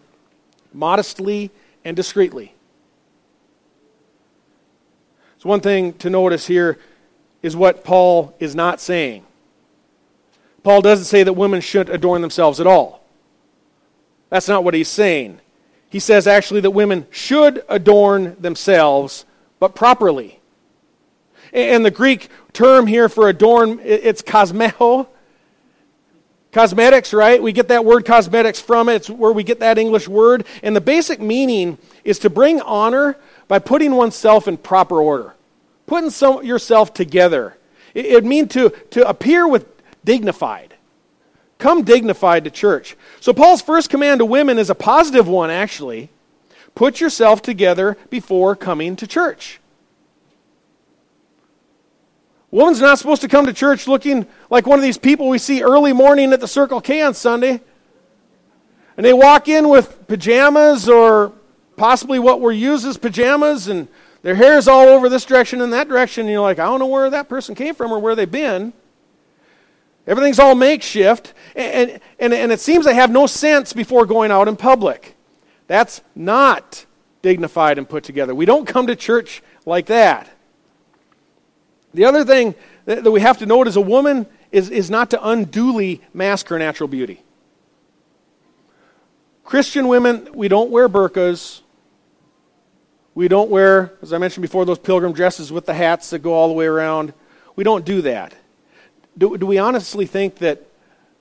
modestly 0.74 1.52
and 1.86 1.96
discreetly. 1.96 2.54
So, 5.38 5.50
one 5.50 5.60
thing 5.60 5.94
to 5.94 6.10
notice 6.10 6.48
here 6.48 6.78
is 7.42 7.56
what 7.56 7.84
Paul 7.84 8.36
is 8.40 8.56
not 8.56 8.80
saying. 8.80 9.26
Paul 10.64 10.82
doesn't 10.82 11.06
say 11.06 11.24
that 11.24 11.34
women 11.34 11.62
shouldn't 11.62 11.96
adorn 11.96 12.22
themselves 12.22 12.60
at 12.60 12.68
all. 12.68 13.04
That's 14.30 14.48
not 14.48 14.64
what 14.64 14.74
he's 14.74 14.88
saying. 14.88 15.41
He 15.92 16.00
says 16.00 16.26
actually 16.26 16.62
that 16.62 16.72
women 16.72 17.06
should 17.12 17.64
adorn 17.68 18.38
themselves, 18.40 19.26
but 19.60 19.76
properly. 19.76 20.40
And 21.52 21.86
the 21.86 21.92
Greek 21.92 22.30
term 22.54 22.88
here 22.88 23.10
for 23.10 23.28
adorn, 23.28 23.82
it's 23.84 24.22
cosmeho. 24.22 25.06
Cosmetics, 26.54 27.14
right? 27.14 27.44
We 27.44 27.52
get 27.52 27.68
that 27.68 27.84
word 27.84 28.06
cosmetics 28.06 28.62
from 28.62 28.88
it. 28.88 28.96
It's 28.96 29.10
where 29.10 29.34
we 29.34 29.44
get 29.44 29.60
that 29.60 29.78
English 29.78 30.08
word. 30.08 30.46
And 30.64 30.74
the 30.74 30.82
basic 30.82 31.20
meaning 31.20 31.78
is 32.06 32.20
to 32.20 32.30
bring 32.30 32.62
honor 32.62 33.18
by 33.50 33.60
putting 33.60 33.94
oneself 33.94 34.48
in 34.48 34.56
proper 34.58 35.02
order, 35.02 35.34
putting 35.88 36.10
some, 36.10 36.46
yourself 36.46 36.94
together. 36.94 37.58
It, 37.94 38.06
it 38.06 38.26
means 38.26 38.54
to, 38.54 38.70
to 38.92 39.08
appear 39.08 39.46
with 39.46 39.66
dignified. 40.06 40.71
Come 41.62 41.84
dignified 41.84 42.46
to 42.46 42.50
church. 42.50 42.98
So, 43.20 43.34
Paul's 43.34 43.62
first 43.62 43.92
command 43.92 44.18
to 44.18 44.26
women 44.26 44.58
is 44.58 44.72
a 44.72 44.76
positive 44.76 45.28
one, 45.28 45.52
actually. 45.52 46.10
Put 46.74 47.00
yourself 47.00 47.44
together 47.44 47.98
before 48.10 48.56
coming 48.56 48.96
to 48.96 49.06
church. 49.06 49.60
Woman's 52.50 52.82
not 52.82 52.98
supposed 52.98 53.22
to 53.22 53.28
come 53.28 53.46
to 53.46 53.54
church 53.54 53.88
looking 53.88 54.26
like 54.50 54.66
one 54.66 54.80
of 54.80 54.84
these 54.84 54.98
people 54.98 55.30
we 55.30 55.38
see 55.38 55.62
early 55.62 55.94
morning 55.94 56.34
at 56.34 56.40
the 56.40 56.48
Circle 56.48 56.82
K 56.82 57.04
on 57.04 57.14
Sunday. 57.14 57.62
And 58.98 59.06
they 59.06 59.14
walk 59.14 59.48
in 59.48 59.70
with 59.70 60.08
pajamas 60.08 60.90
or 60.90 61.32
possibly 61.78 62.18
what 62.18 62.42
were 62.42 62.52
used 62.52 62.88
as 62.88 62.98
pajamas, 62.98 63.68
and 63.68 63.88
their 64.24 64.34
hair 64.34 64.58
is 64.58 64.68
all 64.68 64.88
over 64.88 65.10
this 65.10 65.26
direction 65.26 65.62
and 65.62 65.72
that 65.74 65.88
direction, 65.88 66.22
and 66.22 66.32
you're 66.32 66.42
like, 66.42 66.58
I 66.58 66.66
don't 66.66 66.80
know 66.80 66.88
where 66.88 67.12
that 67.12 67.30
person 67.30 67.54
came 67.54 67.76
from 67.76 67.92
or 67.92 68.00
where 68.00 68.16
they've 68.16 68.30
been. 68.30 68.74
Everything's 70.08 70.40
all 70.40 70.56
makeshift, 70.56 71.34
and, 71.56 72.00
and, 72.20 72.34
and 72.34 72.52
it 72.52 72.60
seems 72.60 72.86
they 72.86 72.96
have 72.96 73.12
no 73.12 73.28
sense 73.28 73.72
before 73.72 74.06
going 74.06 74.32
out 74.32 74.48
in 74.48 74.56
public. 74.56 75.16
That's 75.68 76.02
not 76.16 76.86
dignified 77.22 77.78
and 77.78 77.88
put 77.88 78.04
together. 78.04 78.34
We 78.34 78.46
don't 78.46 78.66
come 78.66 78.88
to 78.88 78.96
church 78.96 79.44
like 79.66 79.86
that. 79.88 80.30
The 81.94 82.06
other 82.06 82.26
thing 82.26 82.56
that, 82.86 83.10
we 83.10 83.22
have 83.22 83.38
to 83.40 83.46
note 83.46 83.68
is 83.68 83.76
a 83.76 83.82
woman 83.82 84.26
is, 84.52 84.70
is 84.70 84.90
not 84.90 85.12
to 85.12 85.28
unduly 85.28 86.02
mask 86.14 86.48
her 86.48 86.58
natural 86.58 86.88
beauty. 86.88 87.24
Christian 89.44 89.88
women, 89.88 90.30
we 90.34 90.48
don't 90.48 90.72
wear 90.72 90.88
burqas. 90.88 91.62
We 93.14 93.28
don't 93.28 93.50
wear, 93.50 93.94
as 94.02 94.14
I 94.14 94.18
mentioned 94.18 94.42
before, 94.42 94.66
those 94.66 94.80
pilgrim 94.80 95.14
dresses 95.14 95.52
with 95.52 95.66
the 95.66 95.74
hats 95.74 96.10
that 96.12 96.20
go 96.20 96.34
all 96.34 96.48
the 96.48 96.54
way 96.54 96.66
around. 96.66 97.14
We 97.56 97.64
don't 97.64 97.84
do 97.84 98.02
that. 98.04 98.34
Do, 99.18 99.38
do 99.38 99.46
we 99.46 99.58
honestly 99.58 100.06
think 100.06 100.38
that, 100.38 100.66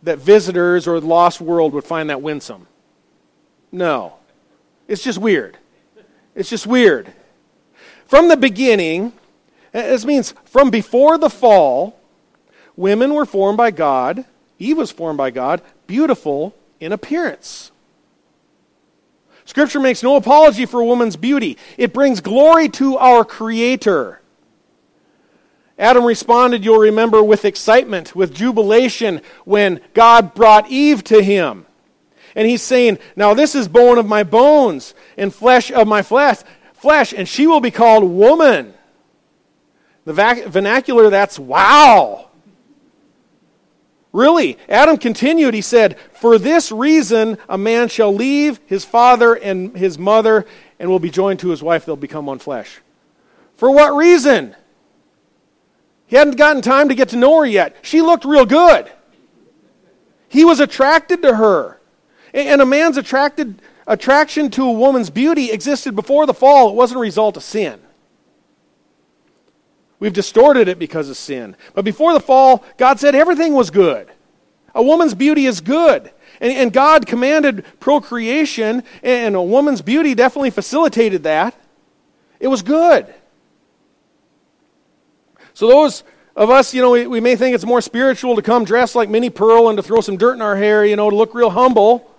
that 0.02 0.18
visitors 0.18 0.86
or 0.86 1.00
the 1.00 1.06
lost 1.06 1.40
world 1.40 1.72
would 1.72 1.84
find 1.84 2.10
that 2.10 2.22
winsome? 2.22 2.66
No. 3.72 4.14
It's 4.88 5.02
just 5.02 5.18
weird. 5.18 5.56
It's 6.34 6.50
just 6.50 6.66
weird. 6.66 7.12
From 8.06 8.28
the 8.28 8.36
beginning, 8.36 9.12
this 9.72 10.04
means 10.04 10.34
from 10.44 10.70
before 10.70 11.18
the 11.18 11.30
fall, 11.30 11.98
women 12.76 13.14
were 13.14 13.26
formed 13.26 13.56
by 13.56 13.70
God, 13.70 14.24
Eve 14.58 14.76
was 14.76 14.90
formed 14.90 15.16
by 15.16 15.30
God, 15.30 15.62
beautiful 15.86 16.54
in 16.80 16.92
appearance. 16.92 17.70
Scripture 19.44 19.80
makes 19.80 20.02
no 20.02 20.16
apology 20.16 20.66
for 20.66 20.80
a 20.80 20.84
woman's 20.84 21.16
beauty. 21.16 21.56
It 21.76 21.92
brings 21.92 22.20
glory 22.20 22.68
to 22.70 22.96
our 22.98 23.24
Creator. 23.24 24.19
Adam 25.80 26.04
responded, 26.04 26.62
you'll 26.62 26.78
remember, 26.78 27.24
with 27.24 27.46
excitement, 27.46 28.14
with 28.14 28.34
jubilation 28.34 29.22
when 29.46 29.80
God 29.94 30.34
brought 30.34 30.70
Eve 30.70 31.02
to 31.04 31.22
him. 31.22 31.64
And 32.36 32.46
he's 32.46 32.60
saying, 32.60 32.98
Now 33.16 33.32
this 33.32 33.54
is 33.54 33.66
bone 33.66 33.96
of 33.96 34.06
my 34.06 34.22
bones 34.22 34.94
and 35.16 35.34
flesh 35.34 35.72
of 35.72 35.88
my 35.88 36.02
flesh, 36.02 36.40
flesh, 36.74 37.14
and 37.14 37.26
she 37.26 37.46
will 37.46 37.60
be 37.60 37.70
called 37.70 38.04
woman. 38.04 38.74
The 40.04 40.12
vac- 40.12 40.44
vernacular, 40.44 41.08
that's 41.08 41.38
wow. 41.38 42.28
Really, 44.12 44.58
Adam 44.68 44.98
continued, 44.98 45.54
he 45.54 45.62
said, 45.62 45.98
For 46.12 46.36
this 46.36 46.70
reason 46.70 47.38
a 47.48 47.56
man 47.56 47.88
shall 47.88 48.14
leave 48.14 48.60
his 48.66 48.84
father 48.84 49.34
and 49.34 49.74
his 49.74 49.98
mother 49.98 50.44
and 50.78 50.90
will 50.90 50.98
be 50.98 51.10
joined 51.10 51.40
to 51.40 51.48
his 51.48 51.62
wife. 51.62 51.86
They'll 51.86 51.96
become 51.96 52.26
one 52.26 52.38
flesh. 52.38 52.80
For 53.56 53.70
what 53.70 53.96
reason? 53.96 54.56
He 56.10 56.16
hadn't 56.16 56.36
gotten 56.36 56.60
time 56.60 56.88
to 56.88 56.96
get 56.96 57.10
to 57.10 57.16
know 57.16 57.38
her 57.38 57.46
yet. 57.46 57.76
She 57.82 58.02
looked 58.02 58.24
real 58.24 58.44
good. 58.44 58.90
He 60.28 60.44
was 60.44 60.58
attracted 60.58 61.22
to 61.22 61.36
her. 61.36 61.80
And 62.34 62.60
a 62.60 62.66
man's 62.66 62.96
attracted, 62.96 63.62
attraction 63.86 64.50
to 64.50 64.64
a 64.64 64.72
woman's 64.72 65.08
beauty 65.08 65.52
existed 65.52 65.94
before 65.94 66.26
the 66.26 66.34
fall. 66.34 66.70
It 66.70 66.74
wasn't 66.74 66.98
a 66.98 67.02
result 67.02 67.36
of 67.36 67.44
sin. 67.44 67.80
We've 70.00 70.12
distorted 70.12 70.66
it 70.66 70.80
because 70.80 71.08
of 71.08 71.16
sin. 71.16 71.54
But 71.74 71.84
before 71.84 72.12
the 72.12 72.20
fall, 72.20 72.64
God 72.76 72.98
said 72.98 73.14
everything 73.14 73.54
was 73.54 73.70
good. 73.70 74.10
A 74.74 74.82
woman's 74.82 75.14
beauty 75.14 75.46
is 75.46 75.60
good. 75.60 76.10
And, 76.40 76.52
and 76.52 76.72
God 76.72 77.06
commanded 77.06 77.64
procreation, 77.78 78.82
and 79.04 79.36
a 79.36 79.42
woman's 79.42 79.80
beauty 79.80 80.16
definitely 80.16 80.50
facilitated 80.50 81.22
that. 81.22 81.54
It 82.40 82.48
was 82.48 82.62
good. 82.62 83.14
So, 85.60 85.68
those 85.68 86.04
of 86.36 86.48
us, 86.48 86.72
you 86.72 86.80
know, 86.80 86.92
we, 86.92 87.06
we 87.06 87.20
may 87.20 87.36
think 87.36 87.54
it's 87.54 87.66
more 87.66 87.82
spiritual 87.82 88.34
to 88.34 88.40
come 88.40 88.64
dressed 88.64 88.94
like 88.94 89.10
Minnie 89.10 89.28
Pearl 89.28 89.68
and 89.68 89.76
to 89.76 89.82
throw 89.82 90.00
some 90.00 90.16
dirt 90.16 90.32
in 90.32 90.40
our 90.40 90.56
hair, 90.56 90.86
you 90.86 90.96
know, 90.96 91.10
to 91.10 91.14
look 91.14 91.34
real 91.34 91.50
humble. 91.50 92.10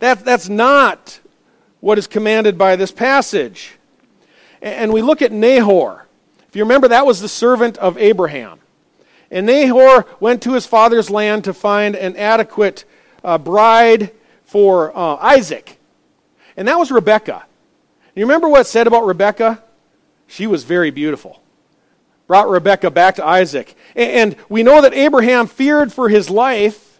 That, 0.00 0.24
that's 0.24 0.48
not 0.48 1.20
what 1.78 1.96
is 1.96 2.08
commanded 2.08 2.58
by 2.58 2.74
this 2.74 2.90
passage. 2.90 3.78
And 4.60 4.92
we 4.92 5.00
look 5.00 5.22
at 5.22 5.30
Nahor. 5.30 6.08
If 6.48 6.56
you 6.56 6.64
remember, 6.64 6.88
that 6.88 7.06
was 7.06 7.20
the 7.20 7.28
servant 7.28 7.78
of 7.78 7.96
Abraham. 7.98 8.58
And 9.30 9.46
Nahor 9.46 10.04
went 10.18 10.42
to 10.42 10.54
his 10.54 10.66
father's 10.66 11.08
land 11.08 11.44
to 11.44 11.54
find 11.54 11.94
an 11.94 12.16
adequate 12.16 12.84
uh, 13.22 13.38
bride 13.38 14.10
for 14.44 14.90
uh, 14.90 15.18
Isaac. 15.18 15.78
And 16.56 16.66
that 16.66 16.80
was 16.80 16.90
Rebekah. 16.90 17.44
You 18.16 18.24
remember 18.24 18.48
what 18.48 18.66
said 18.66 18.88
about 18.88 19.06
Rebekah? 19.06 19.62
She 20.26 20.48
was 20.48 20.64
very 20.64 20.90
beautiful. 20.90 21.41
Brought 22.32 22.48
Rebekah 22.48 22.90
back 22.90 23.16
to 23.16 23.26
Isaac. 23.26 23.74
And 23.94 24.36
we 24.48 24.62
know 24.62 24.80
that 24.80 24.94
Abraham 24.94 25.46
feared 25.46 25.92
for 25.92 26.08
his 26.08 26.30
life 26.30 26.98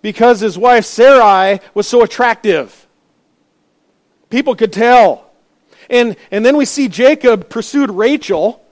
because 0.00 0.38
his 0.38 0.56
wife 0.56 0.84
Sarai 0.84 1.58
was 1.74 1.88
so 1.88 2.04
attractive. 2.04 2.86
People 4.28 4.54
could 4.54 4.72
tell. 4.72 5.28
And, 5.90 6.14
and 6.30 6.46
then 6.46 6.56
we 6.56 6.66
see 6.66 6.86
Jacob 6.86 7.48
pursued 7.48 7.90
Rachel 7.90 8.64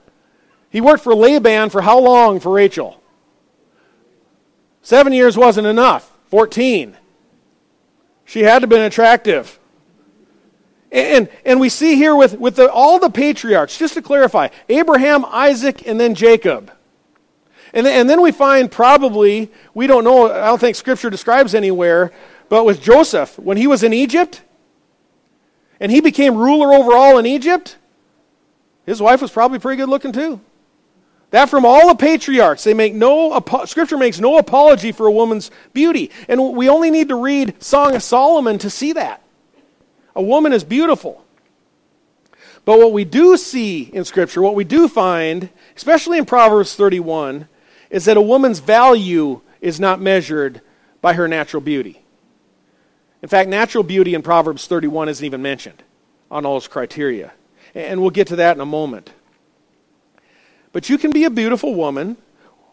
he 0.69 0.79
worked 0.79 1.03
for 1.03 1.13
Laban 1.13 1.69
for 1.69 1.81
how 1.81 1.99
long 1.99 2.39
for 2.39 2.53
Rachel? 2.53 3.03
Seven 4.81 5.11
years 5.11 5.37
wasn't 5.37 5.67
enough. 5.67 6.09
14. 6.27 6.95
She 8.23 8.43
had 8.43 8.59
to 8.59 8.61
have 8.61 8.69
been 8.69 8.83
attractive. 8.83 9.58
And, 10.91 11.29
and 11.45 11.59
we 11.59 11.69
see 11.69 11.95
here 11.95 12.15
with, 12.15 12.39
with 12.39 12.55
the, 12.55 12.71
all 12.71 12.99
the 12.99 13.09
patriarchs, 13.09 13.77
just 13.77 13.93
to 13.93 14.01
clarify 14.01 14.49
Abraham, 14.69 15.23
Isaac, 15.25 15.87
and 15.87 15.99
then 15.99 16.15
Jacob. 16.15 16.71
And, 17.73 17.85
and 17.85 18.09
then 18.09 18.21
we 18.21 18.31
find 18.31 18.71
probably, 18.71 19.51
we 19.73 19.85
don't 19.85 20.03
know, 20.03 20.31
I 20.31 20.47
don't 20.47 20.59
think 20.59 20.75
Scripture 20.75 21.09
describes 21.09 21.53
anywhere, 21.53 22.11
but 22.49 22.65
with 22.65 22.81
Joseph, 22.81 23.37
when 23.37 23.57
he 23.57 23.67
was 23.67 23.83
in 23.83 23.93
Egypt, 23.93 24.41
and 25.79 25.91
he 25.91 26.01
became 26.01 26.35
ruler 26.35 26.73
over 26.73 26.93
all 26.93 27.19
in 27.19 27.25
Egypt, 27.25 27.77
his 28.85 29.01
wife 29.01 29.21
was 29.21 29.31
probably 29.31 29.59
pretty 29.59 29.77
good 29.77 29.89
looking 29.89 30.11
too. 30.11 30.41
That 31.31 31.47
from 31.47 31.63
all 31.63 31.87
the 31.87 31.95
patriarchs, 31.95 32.63
they 32.63 32.73
make 32.73 32.95
no 32.95 33.39
scripture 33.65 33.97
makes 33.97 34.19
no 34.19 34.39
apology 34.39 34.91
for 34.91 35.05
a 35.05 35.11
woman's 35.11 35.51
beauty. 35.73 36.09
And 36.27 36.55
we 36.55 36.67
only 36.69 36.89
need 36.89 37.09
to 37.09 37.15
read 37.15 37.61
Song 37.61 37.95
of 37.95 38.01
Solomon 38.01 38.57
to 38.57 38.69
see 38.71 38.93
that. 38.93 39.21
A 40.19 40.21
woman 40.21 40.51
is 40.51 40.65
beautiful. 40.65 41.23
But 42.65 42.77
what 42.77 42.91
we 42.91 43.05
do 43.05 43.37
see 43.37 43.83
in 43.83 44.03
Scripture, 44.03 44.41
what 44.41 44.53
we 44.53 44.65
do 44.65 44.89
find, 44.89 45.49
especially 45.77 46.17
in 46.17 46.25
Proverbs 46.25 46.75
31, 46.75 47.47
is 47.89 48.03
that 48.03 48.17
a 48.17 48.21
woman's 48.21 48.59
value 48.59 49.39
is 49.61 49.79
not 49.79 50.01
measured 50.01 50.59
by 50.99 51.13
her 51.13 51.29
natural 51.29 51.61
beauty. 51.61 52.01
In 53.21 53.29
fact, 53.29 53.49
natural 53.49 53.81
beauty 53.81 54.13
in 54.13 54.21
Proverbs 54.21 54.67
31 54.67 55.07
isn't 55.07 55.25
even 55.25 55.41
mentioned 55.41 55.83
on 56.29 56.45
all 56.45 56.55
those 56.55 56.67
criteria. 56.67 57.31
And 57.73 58.01
we'll 58.01 58.09
get 58.09 58.27
to 58.27 58.35
that 58.35 58.57
in 58.57 58.61
a 58.61 58.65
moment. 58.65 59.13
But 60.73 60.89
you 60.89 60.97
can 60.97 61.11
be 61.11 61.23
a 61.23 61.29
beautiful 61.29 61.75
woman 61.75 62.17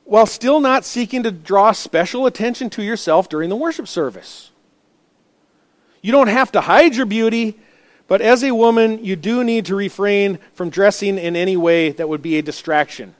while 0.02 0.26
still 0.26 0.58
not 0.58 0.84
seeking 0.84 1.22
to 1.22 1.30
draw 1.30 1.70
special 1.70 2.26
attention 2.26 2.70
to 2.70 2.82
yourself 2.82 3.28
during 3.28 3.50
the 3.50 3.56
worship 3.56 3.86
service. 3.86 4.50
You 6.06 6.12
don't 6.12 6.28
have 6.28 6.52
to 6.52 6.60
hide 6.60 6.94
your 6.94 7.04
beauty, 7.04 7.58
but 8.06 8.20
as 8.20 8.44
a 8.44 8.54
woman, 8.54 9.04
you 9.04 9.16
do 9.16 9.42
need 9.42 9.66
to 9.66 9.74
refrain 9.74 10.38
from 10.54 10.70
dressing 10.70 11.18
in 11.18 11.34
any 11.34 11.56
way 11.56 11.90
that 11.90 12.08
would 12.08 12.22
be 12.22 12.38
a 12.38 12.42
distraction 12.42 13.16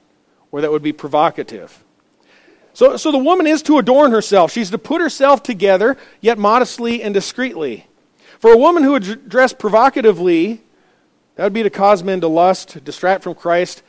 or 0.53 0.61
that 0.61 0.71
would 0.71 0.85
be 0.85 0.93
provocative. 0.93 1.83
So, 2.75 2.97
so 2.97 3.11
the 3.11 3.19
woman 3.19 3.49
is 3.49 3.61
to 3.63 3.79
adorn 3.79 4.13
herself. 4.13 4.53
She's 4.53 4.71
to 4.71 4.79
put 4.79 5.01
herself 5.01 5.43
together, 5.43 5.97
yet 6.21 6.39
modestly 6.39 7.03
and 7.03 7.13
discreetly. 7.13 7.89
For 8.39 8.53
a 8.53 8.57
woman 8.57 8.85
who 8.85 8.93
would 8.93 9.29
dress 9.29 9.53
provocatively, 9.53 10.63
that 11.35 11.43
would 11.43 11.53
be 11.53 11.65
to 11.65 11.71
cause 11.71 12.05
men 12.05 12.21
to 12.21 12.29
lust, 12.29 12.85
distract 12.85 13.25
from 13.25 13.35
Christ, 13.35 13.83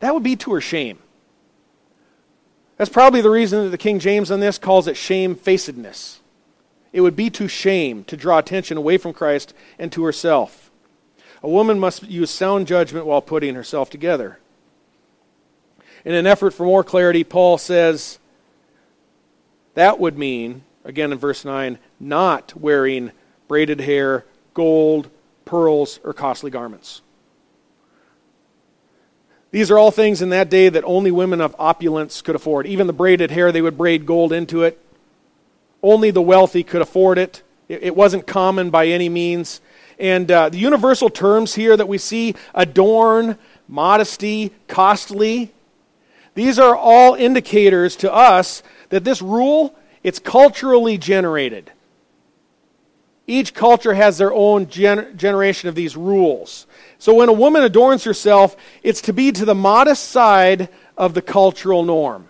that 0.00 0.12
would 0.12 0.24
be 0.24 0.34
to 0.34 0.54
her 0.54 0.60
shame. 0.60 0.98
That's 2.78 2.90
probably 2.90 3.20
the 3.20 3.30
reason 3.30 3.62
that 3.62 3.70
the 3.70 3.78
King 3.78 4.00
James 4.00 4.32
on 4.32 4.40
this 4.40 4.58
calls 4.58 4.88
it 4.88 4.96
shamefacedness. 4.96 6.18
It 6.94 7.00
would 7.00 7.16
be 7.16 7.28
to 7.30 7.48
shame 7.48 8.04
to 8.04 8.16
draw 8.16 8.38
attention 8.38 8.76
away 8.76 8.98
from 8.98 9.12
Christ 9.12 9.52
and 9.80 9.90
to 9.90 10.04
herself. 10.04 10.70
A 11.42 11.48
woman 11.48 11.76
must 11.76 12.04
use 12.04 12.30
sound 12.30 12.68
judgment 12.68 13.04
while 13.04 13.20
putting 13.20 13.56
herself 13.56 13.90
together. 13.90 14.38
In 16.04 16.14
an 16.14 16.24
effort 16.24 16.52
for 16.52 16.64
more 16.64 16.84
clarity, 16.84 17.24
Paul 17.24 17.58
says 17.58 18.20
that 19.74 19.98
would 19.98 20.16
mean, 20.16 20.62
again 20.84 21.10
in 21.10 21.18
verse 21.18 21.44
9, 21.44 21.80
not 21.98 22.54
wearing 22.56 23.10
braided 23.48 23.80
hair, 23.80 24.24
gold, 24.54 25.10
pearls, 25.44 25.98
or 26.04 26.14
costly 26.14 26.52
garments. 26.52 27.02
These 29.50 29.68
are 29.72 29.78
all 29.78 29.90
things 29.90 30.22
in 30.22 30.28
that 30.28 30.48
day 30.48 30.68
that 30.68 30.84
only 30.84 31.10
women 31.10 31.40
of 31.40 31.56
opulence 31.58 32.22
could 32.22 32.36
afford. 32.36 32.68
Even 32.68 32.86
the 32.86 32.92
braided 32.92 33.32
hair, 33.32 33.50
they 33.50 33.62
would 33.62 33.76
braid 33.76 34.06
gold 34.06 34.32
into 34.32 34.62
it. 34.62 34.80
Only 35.84 36.10
the 36.10 36.22
wealthy 36.22 36.64
could 36.64 36.82
afford 36.82 37.18
it. 37.18 37.42
It, 37.68 37.94
wasn't 37.94 38.26
common 38.26 38.70
by 38.70 38.88
any 38.88 39.08
means. 39.08 39.60
And 39.98 40.30
uh, 40.30 40.48
the 40.48 40.58
universal 40.58 41.10
terms 41.10 41.54
here 41.54 41.76
that 41.76 41.88
we 41.88 41.98
see 41.98 42.34
adorn, 42.54 43.38
modesty, 43.68 44.52
costly 44.66 45.54
these 46.34 46.58
are 46.58 46.76
all 46.76 47.14
indicators 47.14 47.96
to 47.96 48.12
us 48.12 48.62
that 48.90 49.04
this 49.04 49.22
rule 49.22 49.74
it's 50.02 50.18
culturally 50.18 50.98
generated. 50.98 51.72
Each 53.26 53.54
culture 53.54 53.94
has 53.94 54.18
their 54.18 54.34
own 54.34 54.68
gen- 54.68 55.16
generation 55.16 55.70
of 55.70 55.74
these 55.74 55.96
rules. 55.96 56.66
So 56.98 57.14
when 57.14 57.30
a 57.30 57.32
woman 57.32 57.62
adorns 57.62 58.04
herself, 58.04 58.54
it's 58.82 59.00
to 59.02 59.14
be 59.14 59.32
to 59.32 59.46
the 59.46 59.54
modest 59.54 60.10
side 60.10 60.68
of 60.98 61.14
the 61.14 61.22
cultural 61.22 61.84
norm. 61.84 62.28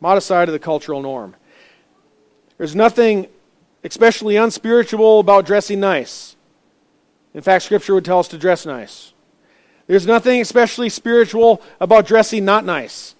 Modest 0.00 0.26
side 0.26 0.48
of 0.48 0.52
the 0.52 0.58
cultural 0.58 1.00
norm. 1.00 1.36
There's 2.58 2.74
nothing 2.74 3.28
especially 3.82 4.36
unspiritual 4.36 5.20
about 5.20 5.46
dressing 5.46 5.80
nice. 5.80 6.36
In 7.34 7.42
fact, 7.42 7.64
Scripture 7.64 7.94
would 7.94 8.04
tell 8.04 8.20
us 8.20 8.28
to 8.28 8.38
dress 8.38 8.64
nice. 8.64 9.12
There's 9.86 10.06
nothing 10.06 10.40
especially 10.40 10.88
spiritual 10.88 11.60
about 11.80 12.06
dressing 12.06 12.44
not 12.44 12.64
nice. 12.64 13.14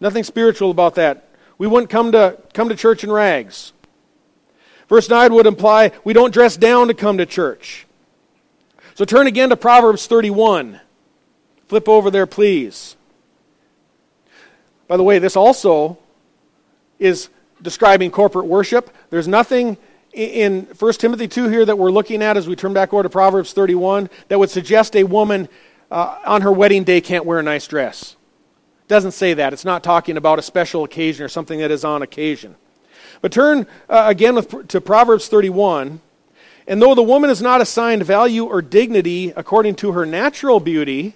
Nothing 0.00 0.24
spiritual 0.24 0.70
about 0.70 0.94
that. 0.94 1.28
We 1.58 1.66
wouldn't 1.66 1.90
come 1.90 2.12
to, 2.12 2.38
come 2.54 2.68
to 2.68 2.76
church 2.76 3.04
in 3.04 3.10
rags. 3.10 3.72
Verse 4.88 5.08
9 5.08 5.34
would 5.34 5.46
imply 5.46 5.92
we 6.04 6.12
don't 6.12 6.32
dress 6.32 6.56
down 6.56 6.88
to 6.88 6.94
come 6.94 7.18
to 7.18 7.26
church. 7.26 7.86
So 8.94 9.04
turn 9.04 9.26
again 9.26 9.50
to 9.50 9.56
Proverbs 9.56 10.06
31. 10.06 10.80
Flip 11.66 11.88
over 11.88 12.10
there, 12.10 12.26
please. 12.26 12.96
By 14.86 14.96
the 14.96 15.02
way, 15.02 15.18
this 15.18 15.36
also 15.36 15.98
is 16.98 17.28
describing 17.62 18.10
corporate 18.10 18.46
worship. 18.46 18.94
There's 19.10 19.28
nothing 19.28 19.76
in 20.12 20.62
1 20.78 20.92
Timothy 20.94 21.28
2 21.28 21.48
here 21.48 21.64
that 21.64 21.78
we're 21.78 21.90
looking 21.90 22.22
at 22.22 22.36
as 22.36 22.48
we 22.48 22.56
turn 22.56 22.72
back 22.72 22.92
over 22.92 23.02
to 23.02 23.10
Proverbs 23.10 23.52
31 23.52 24.08
that 24.28 24.38
would 24.38 24.50
suggest 24.50 24.96
a 24.96 25.04
woman 25.04 25.48
uh, 25.90 26.18
on 26.24 26.42
her 26.42 26.52
wedding 26.52 26.84
day 26.84 27.00
can't 27.00 27.24
wear 27.24 27.38
a 27.38 27.42
nice 27.42 27.66
dress. 27.66 28.16
Doesn't 28.88 29.12
say 29.12 29.34
that. 29.34 29.52
It's 29.52 29.64
not 29.64 29.82
talking 29.82 30.16
about 30.16 30.38
a 30.38 30.42
special 30.42 30.84
occasion 30.84 31.24
or 31.24 31.28
something 31.28 31.58
that 31.58 31.70
is 31.70 31.84
on 31.84 32.02
occasion. 32.02 32.56
But 33.20 33.32
turn 33.32 33.66
uh, 33.88 34.04
again 34.06 34.34
with, 34.34 34.68
to 34.68 34.80
Proverbs 34.80 35.28
31. 35.28 36.00
And 36.68 36.82
though 36.82 36.94
the 36.94 37.02
woman 37.02 37.30
is 37.30 37.42
not 37.42 37.60
assigned 37.60 38.04
value 38.04 38.44
or 38.44 38.62
dignity 38.62 39.32
according 39.36 39.76
to 39.76 39.92
her 39.92 40.06
natural 40.06 40.60
beauty, 40.60 41.14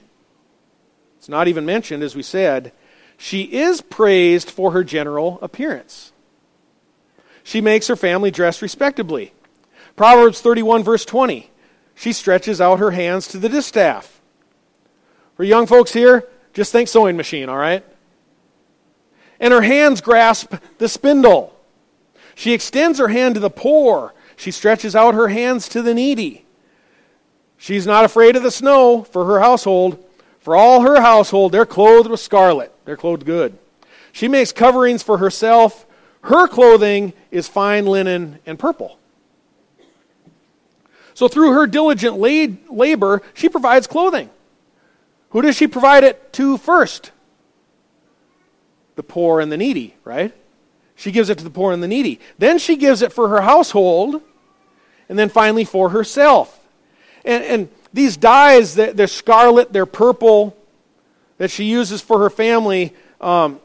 it's 1.18 1.28
not 1.28 1.48
even 1.48 1.64
mentioned, 1.64 2.02
as 2.02 2.14
we 2.14 2.22
said, 2.22 2.72
she 3.16 3.42
is 3.42 3.80
praised 3.80 4.50
for 4.50 4.72
her 4.72 4.82
general 4.82 5.38
appearance. 5.42 6.09
She 7.42 7.60
makes 7.60 7.86
her 7.86 7.96
family 7.96 8.30
dress 8.30 8.62
respectably. 8.62 9.32
Proverbs 9.96 10.40
31, 10.40 10.82
verse 10.82 11.04
20. 11.04 11.50
She 11.94 12.12
stretches 12.12 12.60
out 12.60 12.78
her 12.78 12.92
hands 12.92 13.28
to 13.28 13.38
the 13.38 13.48
distaff. 13.48 14.20
For 15.36 15.44
young 15.44 15.66
folks 15.66 15.92
here, 15.92 16.28
just 16.52 16.72
think 16.72 16.88
sewing 16.88 17.16
machine, 17.16 17.48
all 17.48 17.56
right? 17.56 17.84
And 19.38 19.52
her 19.52 19.62
hands 19.62 20.00
grasp 20.00 20.54
the 20.78 20.88
spindle. 20.88 21.56
She 22.34 22.52
extends 22.52 22.98
her 22.98 23.08
hand 23.08 23.34
to 23.34 23.40
the 23.40 23.50
poor. 23.50 24.14
She 24.36 24.50
stretches 24.50 24.96
out 24.96 25.14
her 25.14 25.28
hands 25.28 25.68
to 25.70 25.82
the 25.82 25.94
needy. 25.94 26.44
She's 27.56 27.86
not 27.86 28.06
afraid 28.06 28.36
of 28.36 28.42
the 28.42 28.50
snow 28.50 29.02
for 29.02 29.26
her 29.26 29.40
household. 29.40 30.02
For 30.38 30.56
all 30.56 30.80
her 30.80 31.02
household, 31.02 31.52
they're 31.52 31.66
clothed 31.66 32.10
with 32.10 32.20
scarlet. 32.20 32.72
They're 32.86 32.96
clothed 32.96 33.26
good. 33.26 33.58
She 34.12 34.28
makes 34.28 34.52
coverings 34.52 35.02
for 35.02 35.18
herself. 35.18 35.86
Her 36.22 36.46
clothing 36.46 37.12
is 37.30 37.48
fine 37.48 37.86
linen 37.86 38.38
and 38.46 38.58
purple. 38.58 38.98
So, 41.14 41.28
through 41.28 41.52
her 41.52 41.66
diligent 41.66 42.16
labor, 42.18 43.22
she 43.34 43.48
provides 43.48 43.86
clothing. 43.86 44.30
Who 45.30 45.42
does 45.42 45.56
she 45.56 45.66
provide 45.66 46.04
it 46.04 46.32
to 46.34 46.56
first? 46.56 47.12
The 48.96 49.02
poor 49.02 49.40
and 49.40 49.50
the 49.50 49.56
needy, 49.56 49.96
right? 50.04 50.34
She 50.96 51.12
gives 51.12 51.30
it 51.30 51.38
to 51.38 51.44
the 51.44 51.50
poor 51.50 51.72
and 51.72 51.82
the 51.82 51.88
needy. 51.88 52.20
Then 52.38 52.58
she 52.58 52.76
gives 52.76 53.02
it 53.02 53.12
for 53.12 53.28
her 53.28 53.40
household, 53.40 54.22
and 55.08 55.18
then 55.18 55.28
finally 55.28 55.64
for 55.64 55.90
herself. 55.90 56.58
And, 57.24 57.44
and 57.44 57.68
these 57.92 58.16
dyes, 58.16 58.74
that 58.74 58.96
they're 58.96 59.06
scarlet, 59.06 59.72
they're 59.72 59.86
purple, 59.86 60.56
that 61.38 61.50
she 61.50 61.64
uses 61.64 62.00
for 62.00 62.18
her 62.18 62.30
family, 62.30 62.94
um, 63.20 63.60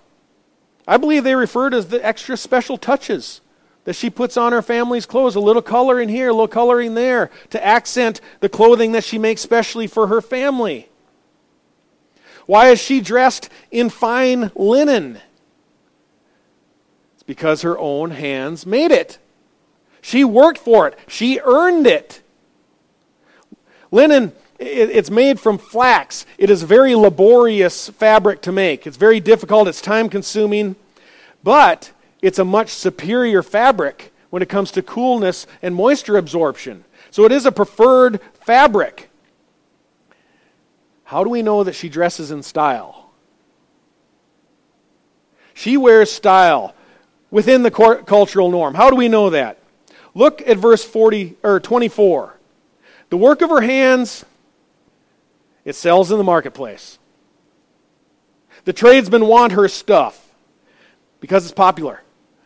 I 0.87 0.97
believe 0.97 1.23
they 1.23 1.35
refer 1.35 1.69
to 1.69 1.81
the 1.81 2.05
extra 2.05 2.37
special 2.37 2.77
touches 2.77 3.41
that 3.85 3.95
she 3.95 4.09
puts 4.09 4.37
on 4.37 4.51
her 4.51 4.61
family's 4.61 5.05
clothes. 5.05 5.35
A 5.35 5.39
little 5.39 5.61
coloring 5.61 6.09
here, 6.09 6.29
a 6.29 6.33
little 6.33 6.47
coloring 6.47 6.95
there, 6.95 7.31
to 7.51 7.65
accent 7.65 8.21
the 8.39 8.49
clothing 8.49 8.91
that 8.91 9.03
she 9.03 9.17
makes 9.17 9.41
specially 9.41 9.87
for 9.87 10.07
her 10.07 10.21
family. 10.21 10.89
Why 12.45 12.69
is 12.69 12.79
she 12.79 13.01
dressed 13.01 13.49
in 13.71 13.89
fine 13.89 14.51
linen? 14.55 15.19
It's 17.15 17.23
because 17.23 17.63
her 17.63 17.77
own 17.77 18.11
hands 18.11 18.65
made 18.65 18.91
it. 18.91 19.17
She 20.01 20.23
worked 20.23 20.59
for 20.59 20.87
it, 20.87 20.97
she 21.07 21.39
earned 21.43 21.87
it. 21.87 22.21
Linen, 23.91 24.33
it's 24.65 25.09
made 25.09 25.39
from 25.39 25.57
flax. 25.57 26.25
It 26.37 26.49
is 26.49 26.63
a 26.63 26.65
very 26.65 26.95
laborious 26.95 27.89
fabric 27.89 28.41
to 28.41 28.51
make. 28.51 28.85
It's 28.87 28.97
very 28.97 29.19
difficult, 29.19 29.67
it's 29.67 29.81
time 29.81 30.09
consuming, 30.09 30.75
but 31.43 31.91
it's 32.21 32.39
a 32.39 32.45
much 32.45 32.69
superior 32.69 33.43
fabric 33.43 34.11
when 34.29 34.41
it 34.41 34.49
comes 34.49 34.71
to 34.71 34.81
coolness 34.81 35.47
and 35.61 35.75
moisture 35.75 36.17
absorption. 36.17 36.83
So 37.11 37.25
it 37.25 37.31
is 37.31 37.45
a 37.45 37.51
preferred 37.51 38.19
fabric. 38.41 39.09
How 41.05 41.23
do 41.23 41.29
we 41.29 41.41
know 41.41 41.63
that 41.63 41.75
she 41.75 41.87
dresses 41.87 42.31
in 42.31 42.43
style? 42.43 43.11
She 45.53 45.77
wears 45.77 46.11
style 46.11 46.75
within 47.31 47.63
the 47.63 47.71
cultural 47.71 48.49
norm. 48.49 48.73
How 48.73 48.89
do 48.89 48.95
we 48.95 49.07
know 49.07 49.29
that? 49.29 49.59
Look 50.13 50.41
at 50.47 50.57
verse 50.57 50.83
40 50.83 51.35
or 51.43 51.59
24. 51.59 52.37
The 53.09 53.17
work 53.17 53.41
of 53.41 53.49
her 53.49 53.61
hands 53.61 54.25
it 55.65 55.75
sells 55.75 56.11
in 56.11 56.17
the 56.17 56.23
marketplace. 56.23 56.99
The 58.63 58.73
tradesmen 58.73 59.25
want 59.25 59.53
her 59.53 59.67
stuff 59.67 60.33
because 61.19 61.43
it's 61.43 61.53
popular. 61.53 62.01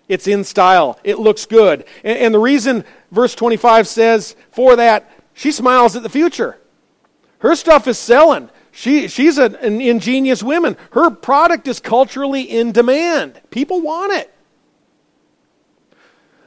It's 0.07 0.27
in 0.27 0.43
style. 0.43 0.99
It 1.03 1.19
looks 1.19 1.45
good. 1.45 1.85
And, 2.03 2.17
and 2.17 2.33
the 2.33 2.39
reason 2.39 2.83
verse 3.11 3.35
25 3.35 3.87
says 3.87 4.35
for 4.51 4.75
that, 4.77 5.09
she 5.33 5.51
smiles 5.51 5.95
at 5.95 6.03
the 6.03 6.09
future. 6.09 6.57
Her 7.39 7.55
stuff 7.55 7.87
is 7.87 7.97
selling. 7.97 8.49
She, 8.71 9.07
she's 9.07 9.37
a, 9.37 9.45
an 9.59 9.81
ingenious 9.81 10.43
woman. 10.43 10.77
Her 10.91 11.09
product 11.09 11.67
is 11.67 11.79
culturally 11.79 12.43
in 12.43 12.71
demand. 12.71 13.41
People 13.49 13.81
want 13.81 14.13
it. 14.13 14.33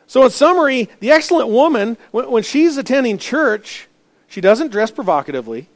So, 0.07 0.25
in 0.25 0.31
summary, 0.31 0.91
the 1.01 1.11
excellent 1.11 1.49
woman, 1.49 1.97
when, 2.11 2.31
when 2.31 2.43
she's 2.43 2.77
attending 2.77 3.17
church, 3.17 3.89
she 4.27 4.43
doesn't 4.43 4.71
dress 4.71 4.91
provocatively. 4.91 5.69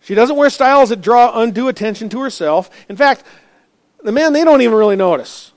She 0.00 0.14
doesn't 0.14 0.36
wear 0.36 0.50
styles 0.50 0.88
that 0.88 1.00
draw 1.00 1.40
undue 1.40 1.68
attention 1.68 2.08
to 2.10 2.22
herself. 2.22 2.70
In 2.88 2.96
fact, 2.96 3.24
the 4.02 4.12
men, 4.12 4.32
they 4.32 4.44
don't 4.44 4.62
even 4.62 4.76
really 4.76 4.96
notice. 4.96 5.52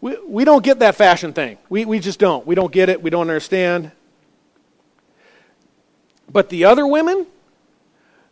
We, 0.00 0.18
we 0.26 0.44
don't 0.44 0.62
get 0.62 0.78
that 0.80 0.94
fashion 0.94 1.32
thing. 1.32 1.58
We, 1.68 1.84
we 1.84 1.98
just 1.98 2.18
don't. 2.18 2.46
We 2.46 2.54
don't 2.54 2.72
get 2.72 2.88
it. 2.88 3.02
We 3.02 3.10
don't 3.10 3.22
understand. 3.22 3.92
But 6.30 6.48
the 6.48 6.64
other 6.64 6.86
women, 6.86 7.26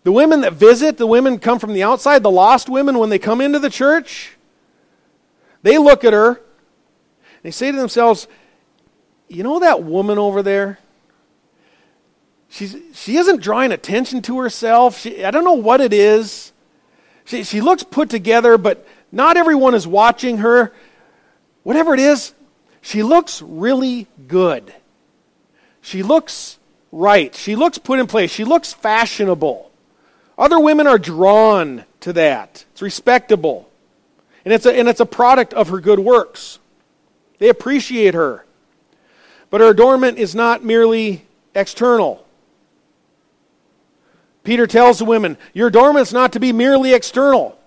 the 0.04 0.12
women 0.12 0.42
that 0.42 0.52
visit, 0.52 0.98
the 0.98 1.06
women 1.06 1.38
come 1.38 1.58
from 1.58 1.72
the 1.72 1.82
outside, 1.82 2.22
the 2.22 2.30
lost 2.30 2.68
women, 2.68 2.98
when 2.98 3.10
they 3.10 3.18
come 3.18 3.40
into 3.40 3.58
the 3.58 3.70
church, 3.70 4.36
they 5.62 5.78
look 5.78 6.04
at 6.04 6.12
her 6.12 6.40
they 7.42 7.50
say 7.50 7.70
to 7.70 7.76
themselves, 7.76 8.26
You 9.28 9.42
know 9.42 9.60
that 9.60 9.82
woman 9.82 10.18
over 10.18 10.42
there? 10.42 10.78
She's, 12.48 12.76
she 12.94 13.16
isn't 13.16 13.42
drawing 13.42 13.72
attention 13.72 14.22
to 14.22 14.40
herself. 14.40 14.98
She, 14.98 15.24
I 15.24 15.30
don't 15.30 15.44
know 15.44 15.52
what 15.52 15.80
it 15.80 15.92
is. 15.92 16.52
She, 17.24 17.44
she 17.44 17.60
looks 17.60 17.82
put 17.82 18.08
together, 18.08 18.56
but 18.56 18.86
not 19.12 19.36
everyone 19.36 19.74
is 19.74 19.86
watching 19.86 20.38
her. 20.38 20.72
Whatever 21.62 21.94
it 21.94 22.00
is, 22.00 22.32
she 22.80 23.02
looks 23.02 23.42
really 23.42 24.06
good. 24.26 24.72
She 25.82 26.02
looks 26.02 26.58
right. 26.90 27.34
She 27.34 27.54
looks 27.54 27.78
put 27.78 27.98
in 27.98 28.06
place. 28.06 28.30
She 28.30 28.44
looks 28.44 28.72
fashionable. 28.72 29.70
Other 30.38 30.58
women 30.58 30.86
are 30.86 30.98
drawn 30.98 31.84
to 32.00 32.12
that. 32.14 32.64
It's 32.72 32.82
respectable. 32.82 33.68
And 34.44 34.54
it's 34.54 34.64
a, 34.64 34.72
and 34.72 34.88
it's 34.88 35.00
a 35.00 35.06
product 35.06 35.52
of 35.52 35.68
her 35.68 35.80
good 35.80 35.98
works. 35.98 36.58
They 37.38 37.48
appreciate 37.48 38.14
her. 38.14 38.46
But 39.50 39.60
her 39.60 39.68
adornment 39.68 40.18
is 40.18 40.34
not 40.34 40.64
merely 40.64 41.26
external. 41.54 42.24
Peter 44.48 44.66
tells 44.66 44.98
the 44.98 45.04
women, 45.04 45.36
Your 45.52 45.68
adornment 45.68 46.06
is 46.06 46.12
not 46.14 46.32
to 46.32 46.40
be 46.40 46.54
merely 46.54 46.94
external, 46.94 47.58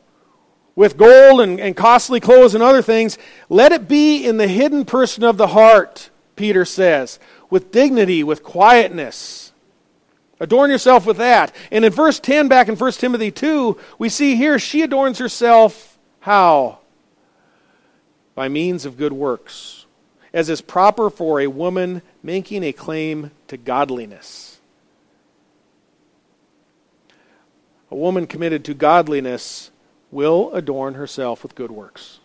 with 0.75 0.97
gold 0.97 1.39
and, 1.39 1.59
and 1.59 1.77
costly 1.77 2.19
clothes 2.19 2.55
and 2.55 2.63
other 2.63 2.81
things. 2.81 3.19
Let 3.49 3.71
it 3.71 3.87
be 3.87 4.25
in 4.25 4.37
the 4.37 4.47
hidden 4.47 4.85
person 4.85 5.23
of 5.23 5.37
the 5.37 5.45
heart, 5.45 6.09
Peter 6.35 6.65
says, 6.65 7.19
with 7.51 7.71
dignity, 7.71 8.23
with 8.23 8.41
quietness. 8.41 9.53
Adorn 10.39 10.71
yourself 10.71 11.05
with 11.05 11.17
that. 11.17 11.55
And 11.69 11.85
in 11.85 11.93
verse 11.93 12.19
10, 12.19 12.47
back 12.47 12.67
in 12.67 12.75
1 12.75 12.91
Timothy 12.93 13.29
2, 13.29 13.77
we 13.99 14.09
see 14.09 14.35
here 14.35 14.57
she 14.57 14.81
adorns 14.81 15.19
herself 15.19 15.99
how? 16.21 16.79
By 18.33 18.49
means 18.49 18.87
of 18.87 18.97
good 18.97 19.13
works, 19.13 19.85
as 20.33 20.49
is 20.49 20.61
proper 20.61 21.11
for 21.11 21.39
a 21.41 21.45
woman 21.45 22.01
making 22.23 22.63
a 22.63 22.73
claim 22.73 23.29
to 23.49 23.57
godliness. 23.57 24.50
A 27.91 27.95
woman 27.95 28.25
committed 28.25 28.63
to 28.65 28.73
godliness 28.73 29.69
will 30.09 30.51
adorn 30.53 30.93
herself 30.93 31.43
with 31.43 31.55
good 31.55 31.71
works. 31.71 32.19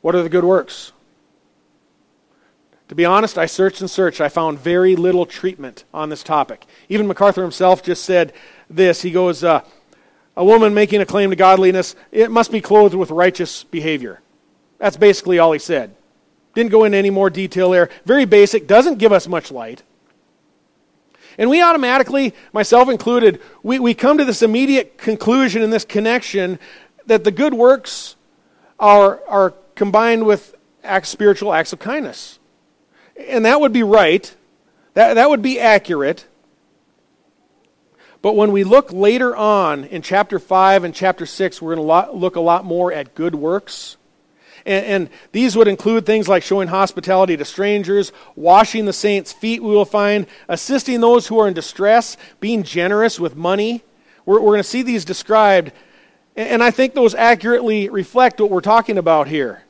What 0.00 0.14
are 0.16 0.22
the 0.22 0.28
good 0.28 0.44
works? 0.44 0.92
To 2.88 2.96
be 2.96 3.04
honest, 3.04 3.38
I 3.38 3.46
searched 3.46 3.80
and 3.80 3.90
searched. 3.90 4.20
I 4.20 4.28
found 4.28 4.58
very 4.58 4.96
little 4.96 5.24
treatment 5.24 5.84
on 5.94 6.08
this 6.10 6.22
topic. 6.22 6.66
Even 6.88 7.06
MacArthur 7.06 7.42
himself 7.42 7.82
just 7.82 8.04
said 8.04 8.32
this. 8.68 9.02
He 9.02 9.12
goes, 9.12 9.42
uh, 9.42 9.62
A 10.36 10.44
woman 10.44 10.74
making 10.74 11.00
a 11.00 11.06
claim 11.06 11.30
to 11.30 11.36
godliness, 11.36 11.94
it 12.10 12.30
must 12.30 12.50
be 12.50 12.60
clothed 12.60 12.94
with 12.94 13.10
righteous 13.10 13.64
behavior. 13.64 14.20
That's 14.78 14.96
basically 14.96 15.38
all 15.38 15.52
he 15.52 15.58
said. 15.60 15.94
Didn't 16.54 16.72
go 16.72 16.84
into 16.84 16.98
any 16.98 17.10
more 17.10 17.30
detail 17.30 17.70
there. 17.70 17.88
Very 18.04 18.24
basic, 18.24 18.66
doesn't 18.66 18.98
give 18.98 19.12
us 19.12 19.28
much 19.28 19.50
light. 19.50 19.84
And 21.38 21.48
we 21.48 21.62
automatically, 21.62 22.34
myself 22.52 22.88
included, 22.88 23.40
we, 23.62 23.78
we 23.78 23.94
come 23.94 24.18
to 24.18 24.24
this 24.24 24.42
immediate 24.42 24.98
conclusion 24.98 25.62
and 25.62 25.72
this 25.72 25.84
connection 25.84 26.58
that 27.06 27.24
the 27.24 27.30
good 27.30 27.54
works 27.54 28.16
are, 28.78 29.20
are 29.28 29.54
combined 29.74 30.26
with 30.26 30.54
acts, 30.84 31.08
spiritual 31.08 31.52
acts 31.52 31.72
of 31.72 31.78
kindness. 31.78 32.38
And 33.16 33.44
that 33.44 33.60
would 33.60 33.72
be 33.72 33.82
right, 33.82 34.34
that, 34.94 35.14
that 35.14 35.30
would 35.30 35.42
be 35.42 35.58
accurate. 35.58 36.26
But 38.20 38.36
when 38.36 38.52
we 38.52 38.62
look 38.62 38.92
later 38.92 39.34
on 39.34 39.84
in 39.84 40.02
chapter 40.02 40.38
5 40.38 40.84
and 40.84 40.94
chapter 40.94 41.26
6, 41.26 41.60
we're 41.60 41.74
going 41.74 41.86
to 41.86 42.16
look 42.16 42.36
a 42.36 42.40
lot 42.40 42.64
more 42.64 42.92
at 42.92 43.14
good 43.14 43.34
works. 43.34 43.96
And, 44.64 44.86
and, 44.86 45.10
these 45.32 45.56
would 45.56 45.66
include 45.66 46.06
things 46.06 46.28
like 46.28 46.42
showing 46.42 46.68
hospitality 46.68 47.36
to 47.36 47.44
strangers, 47.44 48.12
washing 48.36 48.84
the 48.84 48.92
saints' 48.92 49.32
feet, 49.32 49.62
we 49.62 49.70
will 49.70 49.84
find, 49.84 50.26
assisting 50.48 51.00
those 51.00 51.26
who 51.26 51.38
are 51.40 51.48
in 51.48 51.54
distress, 51.54 52.16
being 52.38 52.62
generous 52.62 53.18
with 53.18 53.34
money. 53.34 53.82
We're, 54.24 54.40
we're 54.40 54.52
going 54.52 54.58
to 54.60 54.64
see 54.64 54.82
these 54.82 55.04
described. 55.04 55.72
And, 56.36 56.48
and 56.48 56.62
I 56.62 56.70
think 56.70 56.94
those 56.94 57.14
accurately 57.14 57.88
reflect 57.88 58.40
what 58.40 58.50
we're 58.50 58.60
talking 58.60 58.98
about 58.98 59.26
here. 59.26 59.64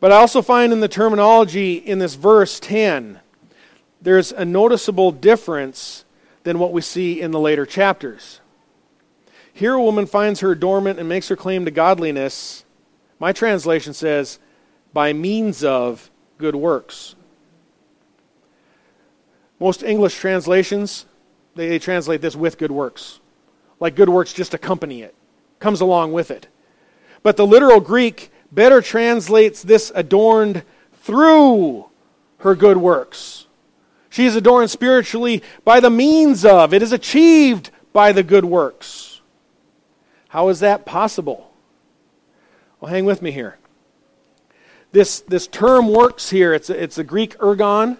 But 0.00 0.12
I 0.12 0.16
also 0.16 0.42
find 0.42 0.72
in 0.72 0.80
the 0.80 0.88
terminology 0.88 1.74
in 1.74 1.98
this 1.98 2.14
verse 2.14 2.58
10, 2.58 3.20
there's 4.00 4.32
a 4.32 4.44
noticeable 4.44 5.12
difference 5.12 6.04
than 6.42 6.58
what 6.58 6.72
we 6.72 6.80
see 6.80 7.20
in 7.20 7.30
the 7.30 7.38
later 7.38 7.66
chapters. 7.66 8.40
Here, 9.52 9.74
a 9.74 9.82
woman 9.82 10.06
finds 10.06 10.40
her 10.40 10.52
adornment 10.52 10.98
and 10.98 11.08
makes 11.08 11.28
her 11.28 11.36
claim 11.36 11.66
to 11.66 11.70
godliness 11.70 12.64
my 13.20 13.32
translation 13.32 13.92
says, 13.92 14.40
by 14.92 15.12
means 15.12 15.62
of 15.62 16.10
good 16.38 16.56
works. 16.56 17.14
Most 19.60 19.82
English 19.82 20.16
translations, 20.16 21.04
they, 21.54 21.68
they 21.68 21.78
translate 21.78 22.22
this 22.22 22.34
with 22.34 22.58
good 22.58 22.72
works. 22.72 23.20
Like 23.78 23.94
good 23.94 24.08
works 24.08 24.32
just 24.32 24.54
accompany 24.54 25.02
it, 25.02 25.14
comes 25.58 25.80
along 25.80 26.12
with 26.12 26.30
it. 26.30 26.48
But 27.22 27.36
the 27.36 27.46
literal 27.46 27.80
Greek 27.80 28.32
better 28.50 28.80
translates 28.80 29.62
this 29.62 29.92
adorned 29.94 30.64
through 30.94 31.86
her 32.38 32.54
good 32.54 32.78
works. 32.78 33.46
She 34.08 34.24
is 34.24 34.34
adorned 34.34 34.70
spiritually 34.70 35.42
by 35.62 35.78
the 35.78 35.90
means 35.90 36.44
of, 36.44 36.72
it 36.74 36.82
is 36.82 36.92
achieved 36.92 37.70
by 37.92 38.12
the 38.12 38.22
good 38.22 38.44
works. 38.44 39.20
How 40.28 40.48
is 40.48 40.60
that 40.60 40.86
possible? 40.86 41.49
Well, 42.80 42.90
hang 42.90 43.04
with 43.04 43.20
me 43.20 43.30
here. 43.30 43.58
This, 44.92 45.20
this 45.20 45.46
term 45.46 45.88
works 45.88 46.30
here. 46.30 46.54
It's 46.54 46.70
a, 46.70 46.82
it's 46.82 46.96
a 46.96 47.04
Greek 47.04 47.36
ergon. 47.38 47.98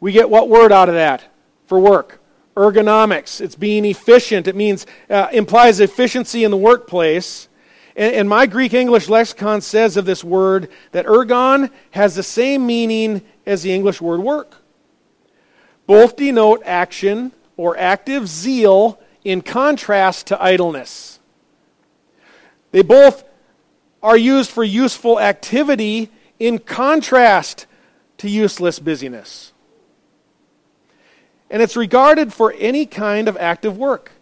We 0.00 0.12
get 0.12 0.30
what 0.30 0.48
word 0.48 0.72
out 0.72 0.88
of 0.88 0.94
that 0.94 1.24
for 1.66 1.78
work? 1.78 2.20
Ergonomics. 2.56 3.40
It's 3.42 3.54
being 3.54 3.84
efficient. 3.84 4.48
It 4.48 4.56
means 4.56 4.86
uh, 5.10 5.28
implies 5.32 5.80
efficiency 5.80 6.44
in 6.44 6.50
the 6.50 6.56
workplace. 6.56 7.48
And, 7.94 8.14
and 8.14 8.28
my 8.28 8.46
Greek 8.46 8.72
English 8.72 9.10
lexicon 9.10 9.60
says 9.60 9.98
of 9.98 10.06
this 10.06 10.24
word 10.24 10.70
that 10.92 11.04
ergon 11.04 11.70
has 11.90 12.14
the 12.14 12.22
same 12.22 12.66
meaning 12.66 13.20
as 13.44 13.62
the 13.62 13.72
English 13.72 14.00
word 14.00 14.20
work. 14.20 14.56
Both 15.86 16.16
denote 16.16 16.62
action 16.64 17.32
or 17.58 17.76
active 17.76 18.26
zeal 18.26 18.98
in 19.24 19.42
contrast 19.42 20.28
to 20.28 20.42
idleness. 20.42 21.18
They 22.72 22.82
both 22.82 23.24
are 24.02 24.16
used 24.16 24.50
for 24.50 24.64
useful 24.64 25.20
activity 25.20 26.10
in 26.38 26.58
contrast 26.58 27.66
to 28.18 28.28
useless 28.28 28.78
busyness. 28.78 29.52
And 31.50 31.62
it's 31.62 31.76
regarded 31.76 32.32
for 32.32 32.54
any 32.58 32.86
kind 32.86 33.28
of 33.28 33.36
active 33.36 33.76
work. 33.76 34.12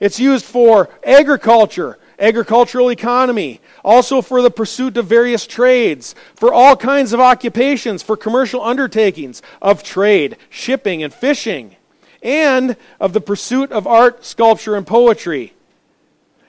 It's 0.00 0.18
used 0.18 0.44
for 0.44 0.90
agriculture, 1.04 1.98
agricultural 2.18 2.90
economy, 2.90 3.60
also 3.84 4.20
for 4.20 4.42
the 4.42 4.50
pursuit 4.50 4.96
of 4.96 5.06
various 5.06 5.46
trades, 5.46 6.14
for 6.34 6.52
all 6.52 6.76
kinds 6.76 7.12
of 7.12 7.20
occupations, 7.20 8.02
for 8.02 8.16
commercial 8.16 8.60
undertakings 8.62 9.42
of 9.60 9.82
trade, 9.82 10.36
shipping, 10.50 11.02
and 11.02 11.14
fishing, 11.14 11.76
and 12.22 12.76
of 12.98 13.12
the 13.12 13.20
pursuit 13.20 13.70
of 13.70 13.86
art, 13.86 14.24
sculpture, 14.24 14.74
and 14.74 14.86
poetry. 14.86 15.52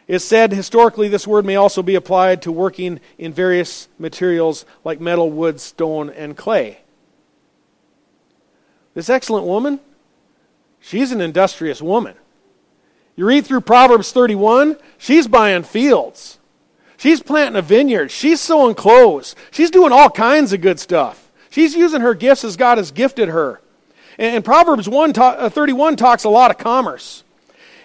It's 0.08 0.26
said 0.26 0.52
historically 0.52 1.08
this 1.08 1.28
word 1.28 1.46
may 1.46 1.56
also 1.56 1.82
be 1.82 1.96
applied 1.96 2.42
to 2.42 2.52
working 2.52 3.00
in 3.18 3.34
various 3.34 3.88
materials 3.98 4.66
like 4.84 5.00
metal, 5.00 5.32
wood, 5.32 5.62
stone, 5.62 6.10
and 6.10 6.36
clay. 6.36 6.80
This 8.94 9.10
excellent 9.10 9.46
woman, 9.46 9.80
she's 10.80 11.12
an 11.12 11.22
industrious 11.22 11.82
woman. 11.82 12.16
You 13.16 13.26
read 13.26 13.46
through 13.46 13.62
Proverbs 13.62 14.12
31, 14.12 14.78
she's 14.98 15.28
buying 15.28 15.64
fields. 15.64 16.40
She's 16.98 17.22
planting 17.22 17.58
a 17.58 17.62
vineyard. 17.62 18.12
She's 18.12 18.40
sewing 18.40 18.76
clothes. 18.76 19.36
She's 19.52 19.72
doing 19.72 19.92
all 19.92 20.10
kinds 20.10 20.54
of 20.54 20.62
good 20.62 20.80
stuff. 20.80 21.32
She's 21.50 21.76
using 21.76 22.02
her 22.02 22.14
gifts 22.14 22.44
as 22.44 22.56
God 22.56 22.78
has 22.78 22.92
gifted 22.92 23.30
her. 23.30 23.62
And, 24.18 24.46
Proverbs 24.46 24.88
1 24.88 25.14
uh, 25.18 25.50
31 25.50 25.96
talks 25.96 26.24
a 26.24 26.30
lot 26.30 26.52
of 26.52 26.58
commerce. 26.58 27.23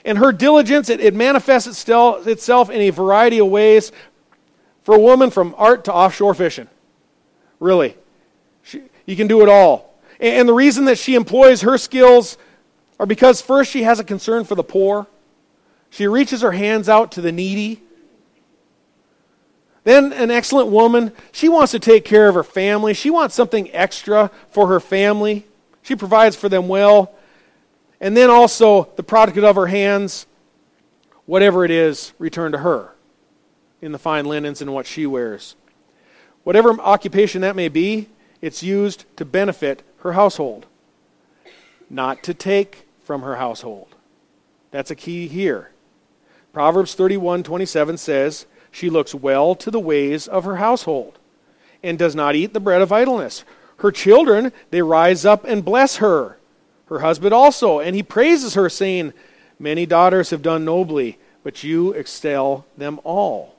And 0.05 0.19
her 0.19 0.33
diligence, 0.33 0.89
it, 0.89 1.01
it 1.01 1.15
manifests 1.15 1.69
itself 1.69 2.27
itself 2.27 2.71
in 2.71 2.81
a 2.81 2.91
variety 2.91 3.39
of 3.39 3.49
ways 3.49 3.93
for 4.83 4.95
a 4.95 4.99
woman 4.99 5.31
from 5.31 5.55
art 5.59 5.85
to 5.85 5.93
offshore 5.93 6.35
fishing. 6.35 6.69
Really. 7.61 7.97
She, 8.63 8.83
you 9.07 9.17
can 9.17 9.27
do 9.27 9.43
it 9.43 9.49
all. 9.49 9.95
And, 10.21 10.41
and 10.41 10.49
the 10.49 10.55
reason 10.55 10.85
that 10.87 10.99
she 10.99 11.15
employs 11.15 11.63
her 11.63 11.77
skills 11.79 12.39
are 12.99 13.07
because, 13.07 13.41
first, 13.41 13.71
she 13.71 13.83
has 13.83 14.01
a 14.01 14.05
concern 14.05 14.45
for 14.45 14.55
the 14.55 14.65
poor. 14.65 15.07
She 15.91 16.07
reaches 16.07 16.43
her 16.43 16.53
hands 16.53 16.89
out 16.89 17.13
to 17.13 17.21
the 17.21 17.33
needy. 17.33 17.83
Then, 19.85 20.13
an 20.13 20.31
excellent 20.31 20.69
woman, 20.69 21.13
she 21.33 21.49
wants 21.49 21.73
to 21.73 21.79
take 21.79 22.05
care 22.05 22.29
of 22.29 22.35
her 22.35 22.45
family. 22.45 22.93
She 22.95 23.11
wants 23.11 23.35
something 23.35 23.73
extra 23.73 24.31
for 24.51 24.67
her 24.69 24.81
family. 24.81 25.47
She 25.83 25.97
provides 25.97 26.37
for 26.37 26.49
them 26.49 26.69
well. 26.69 27.15
And 28.01 28.17
then 28.17 28.31
also, 28.31 28.89
the 28.97 29.03
product 29.03 29.39
of 29.39 29.57
her 29.57 29.67
hands, 29.67 30.27
whatever 31.27 31.65
it 31.65 31.71
is, 31.71 32.13
return 32.19 32.53
to 32.53 32.59
her 32.59 32.95
in 33.81 33.93
the 33.93 33.99
fine 33.99 34.25
linens 34.25 34.61
and 34.61 34.73
what 34.73 34.87
she 34.87 35.07
wears. 35.07 35.57
Whatever 36.45 36.71
occupation 36.81 37.43
that 37.43 37.57
may 37.57 37.69
be, 37.69 38.09
it's 38.41 38.63
used 38.63 39.05
to 39.17 39.25
benefit 39.25 39.83
her 39.99 40.13
household, 40.13 40.67
not 41.91 42.23
to 42.23 42.35
take 42.35 42.89
from 43.03 43.23
her 43.23 43.37
household. 43.37 43.89
That's 44.71 44.91
a 44.91 44.97
key 44.97 45.29
here. 45.29 45.71
Proverbs 46.53 46.95
31 46.95 47.43
27 47.43 47.99
says, 47.99 48.47
She 48.71 48.91
looks 48.91 49.15
well 49.15 49.55
to 49.57 49.71
the 49.71 49.81
ways 49.81 50.29
of 50.29 50.45
her 50.45 50.57
household 50.57 51.19
and 51.83 51.99
does 51.99 52.15
not 52.15 52.35
eat 52.35 52.53
the 52.53 52.61
bread 52.61 52.83
of 52.83 52.93
idleness. 52.93 53.45
Her 53.79 53.93
children, 53.93 54.53
they 54.71 54.83
rise 54.83 55.25
up 55.25 55.45
and 55.45 55.65
bless 55.65 55.97
her. 55.97 56.38
Her 56.89 57.01
husband 57.01 57.35
also, 57.35 57.81
and 57.81 57.95
he 57.95 58.03
praises 58.03 58.55
her, 58.55 58.69
saying, 58.69 59.13
Many 59.59 59.87
daughters 59.87 60.31
have 60.31 60.43
done 60.43 60.65
nobly, 60.65 61.19
but 61.43 61.65
you 61.65 61.93
excel 61.93 62.65
them 62.77 63.01
all. 63.05 63.57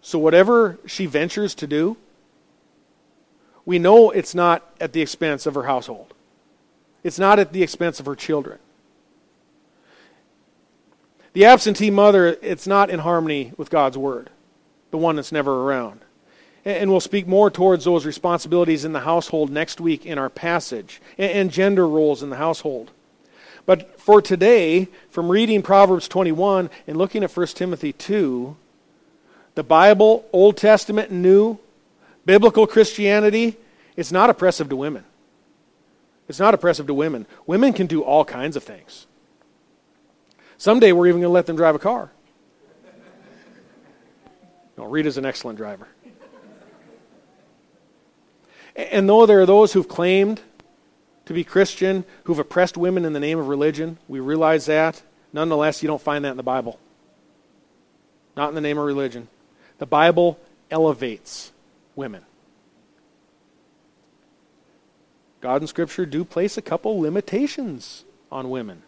So, 0.00 0.18
whatever 0.18 0.78
she 0.86 1.06
ventures 1.06 1.54
to 1.56 1.66
do, 1.66 1.96
we 3.64 3.78
know 3.78 4.10
it's 4.10 4.34
not 4.34 4.64
at 4.80 4.92
the 4.92 5.02
expense 5.02 5.44
of 5.44 5.54
her 5.54 5.64
household. 5.64 6.14
It's 7.02 7.18
not 7.18 7.38
at 7.38 7.52
the 7.52 7.62
expense 7.62 8.00
of 8.00 8.06
her 8.06 8.14
children. 8.14 8.58
The 11.32 11.44
absentee 11.44 11.90
mother, 11.90 12.38
it's 12.40 12.66
not 12.66 12.88
in 12.88 13.00
harmony 13.00 13.52
with 13.58 13.68
God's 13.68 13.98
word, 13.98 14.30
the 14.90 14.96
one 14.96 15.16
that's 15.16 15.32
never 15.32 15.64
around. 15.64 16.00
And 16.66 16.90
we'll 16.90 16.98
speak 16.98 17.28
more 17.28 17.48
towards 17.48 17.84
those 17.84 18.04
responsibilities 18.04 18.84
in 18.84 18.92
the 18.92 19.00
household 19.00 19.50
next 19.50 19.80
week 19.80 20.04
in 20.04 20.18
our 20.18 20.28
passage 20.28 21.00
and 21.16 21.52
gender 21.52 21.86
roles 21.86 22.24
in 22.24 22.28
the 22.28 22.36
household. 22.36 22.90
But 23.66 24.00
for 24.00 24.20
today, 24.20 24.88
from 25.08 25.28
reading 25.28 25.62
Proverbs 25.62 26.08
21 26.08 26.68
and 26.88 26.96
looking 26.96 27.22
at 27.22 27.30
1 27.30 27.46
Timothy 27.48 27.92
2, 27.92 28.56
the 29.54 29.62
Bible, 29.62 30.24
Old 30.32 30.56
Testament 30.56 31.10
and 31.10 31.22
New, 31.22 31.58
biblical 32.24 32.66
Christianity, 32.66 33.56
it's 33.96 34.10
not 34.10 34.28
oppressive 34.28 34.68
to 34.70 34.76
women. 34.76 35.04
It's 36.28 36.40
not 36.40 36.52
oppressive 36.52 36.88
to 36.88 36.94
women. 36.94 37.26
Women 37.46 37.74
can 37.74 37.86
do 37.86 38.02
all 38.02 38.24
kinds 38.24 38.56
of 38.56 38.64
things. 38.64 39.06
Someday 40.58 40.90
we're 40.90 41.06
even 41.06 41.20
going 41.20 41.30
to 41.30 41.34
let 41.34 41.46
them 41.46 41.54
drive 41.54 41.76
a 41.76 41.78
car. 41.78 42.10
No, 44.76 44.84
Rita's 44.86 45.16
an 45.16 45.24
excellent 45.24 45.58
driver. 45.58 45.86
And 48.76 49.08
though 49.08 49.26
there 49.26 49.40
are 49.40 49.46
those 49.46 49.72
who've 49.72 49.88
claimed 49.88 50.40
to 51.24 51.32
be 51.32 51.44
Christian, 51.44 52.04
who've 52.24 52.38
oppressed 52.38 52.76
women 52.76 53.04
in 53.04 53.12
the 53.12 53.20
name 53.20 53.38
of 53.38 53.48
religion, 53.48 53.98
we 54.06 54.20
realize 54.20 54.66
that. 54.66 55.02
Nonetheless, 55.32 55.82
you 55.82 55.86
don't 55.86 56.00
find 56.00 56.24
that 56.24 56.30
in 56.30 56.36
the 56.36 56.42
Bible. 56.42 56.78
Not 58.36 58.50
in 58.50 58.54
the 58.54 58.60
name 58.60 58.78
of 58.78 58.84
religion. 58.84 59.28
The 59.78 59.86
Bible 59.86 60.38
elevates 60.70 61.52
women. 61.94 62.22
God 65.40 65.62
and 65.62 65.68
Scripture 65.68 66.06
do 66.06 66.24
place 66.24 66.56
a 66.56 66.62
couple 66.62 67.00
limitations 67.00 68.04
on 68.30 68.50
women. 68.50 68.82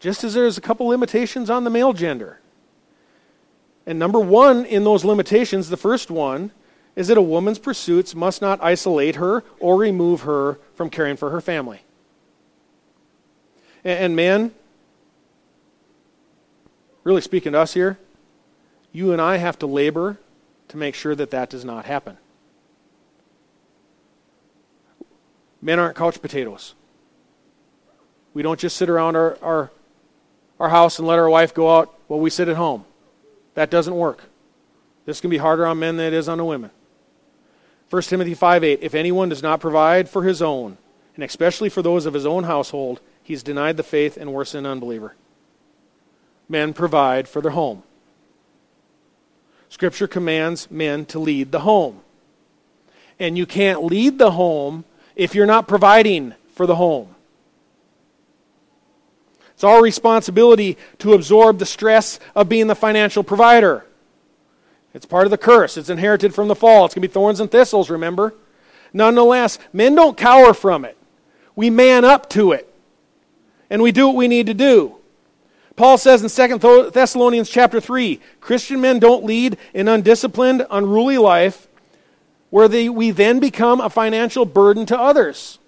Just 0.00 0.24
as 0.24 0.34
there's 0.34 0.58
a 0.58 0.60
couple 0.60 0.86
limitations 0.86 1.50
on 1.50 1.64
the 1.64 1.70
male 1.70 1.92
gender. 1.92 2.40
And 3.86 3.98
number 3.98 4.18
one 4.20 4.64
in 4.64 4.84
those 4.84 5.04
limitations, 5.04 5.68
the 5.68 5.76
first 5.76 6.10
one, 6.10 6.50
is 6.96 7.08
that 7.08 7.18
a 7.18 7.22
woman's 7.22 7.58
pursuits 7.58 8.14
must 8.14 8.40
not 8.40 8.62
isolate 8.62 9.16
her 9.16 9.42
or 9.58 9.76
remove 9.76 10.22
her 10.22 10.58
from 10.74 10.90
caring 10.90 11.16
for 11.16 11.30
her 11.30 11.40
family. 11.40 11.80
And, 13.82 13.98
and 13.98 14.16
men, 14.16 14.54
really 17.02 17.20
speaking 17.20 17.52
to 17.52 17.58
us 17.58 17.74
here, 17.74 17.98
you 18.92 19.12
and 19.12 19.20
I 19.20 19.38
have 19.38 19.58
to 19.58 19.66
labor 19.66 20.18
to 20.68 20.76
make 20.76 20.94
sure 20.94 21.14
that 21.14 21.30
that 21.30 21.50
does 21.50 21.64
not 21.64 21.84
happen. 21.84 22.16
Men 25.60 25.78
aren't 25.78 25.96
couch 25.96 26.20
potatoes. 26.20 26.74
We 28.34 28.42
don't 28.42 28.60
just 28.60 28.76
sit 28.76 28.88
around 28.88 29.16
our, 29.16 29.38
our, 29.42 29.70
our 30.60 30.68
house 30.68 30.98
and 30.98 31.08
let 31.08 31.18
our 31.18 31.28
wife 31.28 31.54
go 31.54 31.76
out 31.76 31.98
while 32.06 32.20
we 32.20 32.30
sit 32.30 32.48
at 32.48 32.56
home. 32.56 32.84
That 33.54 33.70
doesn't 33.70 33.94
work. 33.94 34.24
This 35.06 35.20
can 35.20 35.30
be 35.30 35.38
harder 35.38 35.66
on 35.66 35.78
men 35.78 35.96
than 35.96 36.06
it 36.06 36.12
is 36.12 36.28
on 36.28 36.38
the 36.38 36.44
women. 36.44 36.70
1 37.90 38.02
Timothy 38.02 38.34
5 38.34 38.64
8, 38.64 38.78
if 38.82 38.94
anyone 38.94 39.28
does 39.28 39.42
not 39.42 39.60
provide 39.60 40.08
for 40.08 40.24
his 40.24 40.42
own, 40.42 40.78
and 41.14 41.24
especially 41.24 41.68
for 41.68 41.82
those 41.82 42.06
of 42.06 42.14
his 42.14 42.26
own 42.26 42.44
household, 42.44 43.00
he's 43.22 43.42
denied 43.42 43.76
the 43.76 43.82
faith 43.82 44.16
and 44.16 44.32
worse 44.32 44.52
than 44.52 44.66
an 44.66 44.72
unbeliever. 44.72 45.14
Men 46.48 46.72
provide 46.72 47.28
for 47.28 47.40
their 47.40 47.52
home. 47.52 47.82
Scripture 49.68 50.06
commands 50.06 50.70
men 50.70 51.04
to 51.06 51.18
lead 51.18 51.50
the 51.52 51.60
home. 51.60 52.00
And 53.18 53.38
you 53.38 53.46
can't 53.46 53.84
lead 53.84 54.18
the 54.18 54.32
home 54.32 54.84
if 55.16 55.34
you're 55.34 55.46
not 55.46 55.68
providing 55.68 56.34
for 56.54 56.66
the 56.66 56.76
home. 56.76 57.14
It's 59.54 59.64
our 59.64 59.82
responsibility 59.82 60.76
to 60.98 61.14
absorb 61.14 61.58
the 61.58 61.66
stress 61.66 62.18
of 62.34 62.48
being 62.48 62.66
the 62.66 62.74
financial 62.74 63.22
provider. 63.22 63.86
It's 64.94 65.04
part 65.04 65.26
of 65.26 65.30
the 65.32 65.38
curse. 65.38 65.76
It's 65.76 65.90
inherited 65.90 66.34
from 66.34 66.48
the 66.48 66.54
fall. 66.54 66.84
It's 66.84 66.94
going 66.94 67.02
to 67.02 67.08
be 67.08 67.12
thorns 67.12 67.40
and 67.40 67.50
thistles, 67.50 67.90
remember? 67.90 68.34
Nonetheless, 68.92 69.58
men 69.72 69.96
don't 69.96 70.16
cower 70.16 70.54
from 70.54 70.84
it. 70.84 70.96
We 71.56 71.68
man 71.68 72.04
up 72.04 72.30
to 72.30 72.52
it. 72.52 72.72
And 73.68 73.82
we 73.82 73.90
do 73.90 74.06
what 74.06 74.16
we 74.16 74.28
need 74.28 74.46
to 74.46 74.54
do. 74.54 74.96
Paul 75.76 75.98
says 75.98 76.22
in 76.22 76.58
2 76.60 76.90
Thessalonians 76.92 77.50
chapter 77.50 77.80
3, 77.80 78.20
Christian 78.40 78.80
men 78.80 79.00
don't 79.00 79.24
lead 79.24 79.58
an 79.74 79.88
undisciplined, 79.88 80.64
unruly 80.70 81.18
life 81.18 81.66
where 82.50 82.68
they, 82.68 82.88
we 82.88 83.10
then 83.10 83.40
become 83.40 83.80
a 83.80 83.90
financial 83.90 84.44
burden 84.44 84.86
to 84.86 84.96
others. 84.96 85.58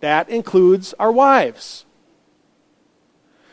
That 0.00 0.28
includes 0.28 0.92
our 0.98 1.10
wives. 1.10 1.86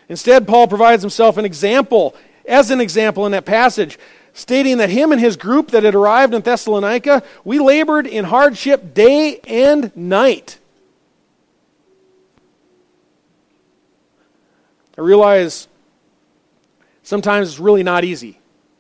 Instead, 0.10 0.46
Paul 0.46 0.68
provides 0.68 1.02
himself 1.02 1.38
an 1.38 1.46
example, 1.46 2.14
as 2.46 2.72
an 2.72 2.82
example 2.82 3.26
in 3.26 3.32
that 3.32 3.46
passage 3.46 3.98
stating 4.36 4.78
that 4.78 4.89
him 4.89 5.13
and 5.13 5.19
his 5.19 5.38
group 5.38 5.71
that 5.71 5.84
had 5.84 5.95
arrived 5.95 6.34
in 6.34 6.41
Thessalonica, 6.41 7.24
we 7.45 7.58
labored 7.58 8.06
in 8.06 8.26
hardship 8.26 8.93
day 8.93 9.39
and 9.48 9.95
night. 9.95 10.60
I 14.98 15.02
realize 15.02 15.69
sometimes 17.02 17.48
it's 17.48 17.60
really 17.60 17.82
not 17.82 18.04
easy. 18.04 18.39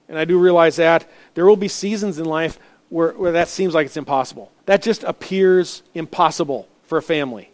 And 0.09 0.19
I 0.19 0.25
do 0.25 0.37
realize 0.37 0.75
that. 0.75 1.09
There 1.33 1.45
will 1.45 1.55
be 1.55 1.69
seasons 1.69 2.19
in 2.19 2.25
life 2.25 2.59
where, 2.89 3.13
where 3.13 3.31
that 3.31 3.47
seems 3.47 3.73
like 3.73 3.85
it's 3.85 3.97
impossible. 3.97 4.51
That 4.65 4.81
just 4.81 5.03
appears 5.03 5.83
impossible 5.93 6.67
for 6.83 6.97
a 6.97 7.01
family. 7.01 7.49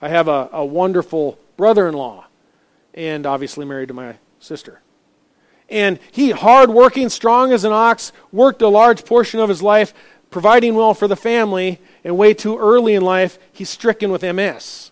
I 0.00 0.08
have 0.08 0.28
a, 0.28 0.48
a 0.52 0.64
wonderful 0.64 1.38
brother 1.56 1.88
in 1.88 1.94
law, 1.94 2.26
and 2.94 3.26
obviously 3.26 3.66
married 3.66 3.88
to 3.88 3.94
my 3.94 4.16
sister. 4.40 4.80
And 5.72 5.98
he, 6.12 6.30
hard 6.30 6.70
working, 6.70 7.08
strong 7.08 7.50
as 7.52 7.64
an 7.64 7.72
ox, 7.72 8.12
worked 8.30 8.62
a 8.62 8.68
large 8.68 9.04
portion 9.04 9.40
of 9.40 9.48
his 9.48 9.62
life 9.62 9.94
providing 10.32 10.74
well 10.74 10.94
for 10.94 11.06
the 11.06 11.14
family, 11.14 11.78
and 12.02 12.16
way 12.16 12.34
too 12.34 12.58
early 12.58 12.94
in 12.94 13.02
life, 13.02 13.38
he's 13.52 13.70
stricken 13.70 14.10
with 14.10 14.22
MS. 14.22 14.90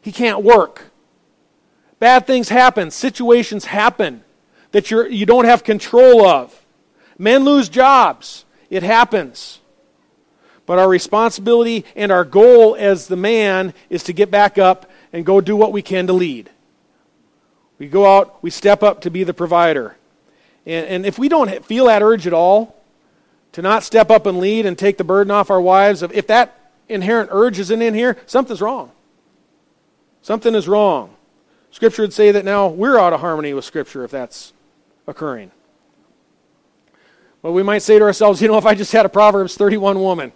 He 0.00 0.10
can't 0.10 0.42
work. 0.42 0.90
Bad 2.00 2.26
things 2.26 2.48
happen, 2.48 2.90
situations 2.90 3.66
happen 3.66 4.24
that 4.72 4.90
you're, 4.90 5.06
you 5.06 5.24
don't 5.24 5.44
have 5.44 5.62
control 5.62 6.26
of. 6.26 6.66
Men 7.16 7.44
lose 7.44 7.68
jobs, 7.68 8.44
it 8.68 8.82
happens. 8.82 9.60
But 10.66 10.78
our 10.78 10.88
responsibility 10.88 11.84
and 11.94 12.10
our 12.10 12.24
goal 12.24 12.74
as 12.74 13.06
the 13.06 13.16
man 13.16 13.74
is 13.90 14.02
to 14.04 14.12
get 14.12 14.30
back 14.30 14.58
up 14.58 14.90
and 15.12 15.24
go 15.24 15.40
do 15.40 15.54
what 15.54 15.72
we 15.72 15.82
can 15.82 16.06
to 16.08 16.12
lead. 16.12 16.50
We 17.78 17.88
go 17.88 18.06
out, 18.06 18.42
we 18.42 18.50
step 18.50 18.82
up 18.82 19.02
to 19.02 19.10
be 19.10 19.24
the 19.24 19.34
provider. 19.34 19.96
And, 20.66 20.86
and 20.86 21.06
if 21.06 21.18
we 21.18 21.28
don't 21.28 21.64
feel 21.64 21.86
that 21.86 22.02
urge 22.02 22.26
at 22.26 22.32
all 22.32 22.76
to 23.52 23.62
not 23.62 23.82
step 23.82 24.10
up 24.10 24.26
and 24.26 24.38
lead 24.38 24.66
and 24.66 24.78
take 24.78 24.98
the 24.98 25.04
burden 25.04 25.30
off 25.30 25.50
our 25.50 25.60
wives, 25.60 26.02
of, 26.02 26.12
if 26.12 26.26
that 26.28 26.72
inherent 26.88 27.30
urge 27.32 27.58
isn't 27.58 27.82
in 27.82 27.94
here, 27.94 28.16
something's 28.26 28.60
wrong. 28.60 28.92
Something 30.22 30.54
is 30.54 30.66
wrong. 30.66 31.14
Scripture 31.70 32.02
would 32.02 32.12
say 32.12 32.30
that 32.30 32.44
now 32.44 32.68
we're 32.68 32.98
out 32.98 33.12
of 33.12 33.20
harmony 33.20 33.52
with 33.52 33.64
Scripture 33.64 34.04
if 34.04 34.10
that's 34.10 34.52
occurring. 35.06 35.50
But 37.42 37.52
we 37.52 37.62
might 37.62 37.82
say 37.82 37.98
to 37.98 38.04
ourselves, 38.04 38.40
you 38.40 38.48
know, 38.48 38.56
if 38.56 38.64
I 38.64 38.74
just 38.74 38.92
had 38.92 39.04
a 39.04 39.08
Proverbs 39.08 39.54
31 39.56 40.00
woman, 40.00 40.32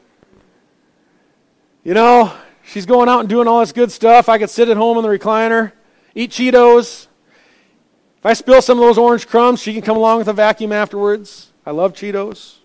you 1.85 1.95
know, 1.95 2.35
she's 2.65 2.85
going 2.85 3.09
out 3.09 3.21
and 3.21 3.29
doing 3.31 3.49
all 3.49 3.61
this 3.61 3.73
good 3.73 3.91
stuff. 3.91 4.29
I 4.29 4.37
could 4.37 4.51
sit 4.51 4.69
at 4.69 4.77
home 4.77 4.99
in 4.99 5.03
the 5.03 5.09
recliner, 5.09 5.73
eat 6.15 6.33
Cheetos. 6.33 7.08
If 8.19 8.27
I 8.27 8.33
spill 8.33 8.61
some 8.61 8.79
of 8.79 8.85
those 8.85 8.99
orange 8.99 9.29
crumbs, 9.29 9.61
she 9.61 9.73
can 9.73 9.83
come 9.83 9.97
along 9.97 10.19
with 10.19 10.29
a 10.29 10.33
vacuum 10.33 10.73
afterwards. 10.73 11.53
I 11.65 11.71
love 11.71 11.93
Cheetos. 11.93 12.57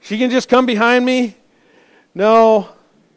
She 0.00 0.18
can 0.18 0.30
just 0.30 0.48
come 0.48 0.66
behind 0.66 1.04
me. 1.04 1.36
No, 2.12 2.68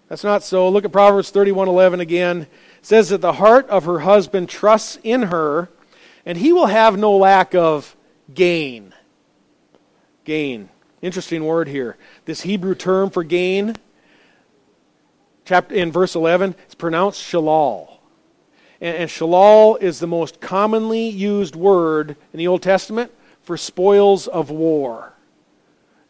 that's 0.07 0.23
not 0.23 0.43
so. 0.43 0.69
Look 0.69 0.85
at 0.85 0.91
Proverbs 0.91 1.31
31:11 1.31 1.99
again. 1.99 2.41
It 2.41 2.85
says 2.85 3.09
that 3.09 3.21
the 3.21 3.33
heart 3.33 3.67
of 3.69 3.85
her 3.85 3.99
husband 3.99 4.47
trusts 4.47 4.99
in 5.03 5.23
her, 5.23 5.69
and 6.27 6.37
he 6.37 6.53
will 6.53 6.67
have 6.67 6.95
no 6.95 7.17
lack 7.17 7.55
of 7.55 7.95
gain. 8.31 8.93
Gain. 10.25 10.69
Interesting 11.01 11.43
word 11.43 11.67
here. 11.67 11.97
This 12.25 12.41
Hebrew 12.41 12.75
term 12.75 13.09
for 13.09 13.23
gain, 13.23 13.75
chapter 15.43 15.73
in 15.73 15.91
verse 15.91 16.15
11, 16.15 16.53
it's 16.65 16.75
pronounced 16.75 17.21
shalal. 17.21 17.94
And, 18.85 18.97
and 18.97 19.09
shalal 19.09 19.81
is 19.81 19.97
the 19.97 20.05
most 20.05 20.39
commonly 20.39 21.09
used 21.09 21.55
word 21.55 22.15
in 22.31 22.37
the 22.37 22.45
Old 22.45 22.61
Testament 22.61 23.11
for 23.41 23.57
spoils 23.57 24.27
of 24.27 24.51
war. 24.51 25.13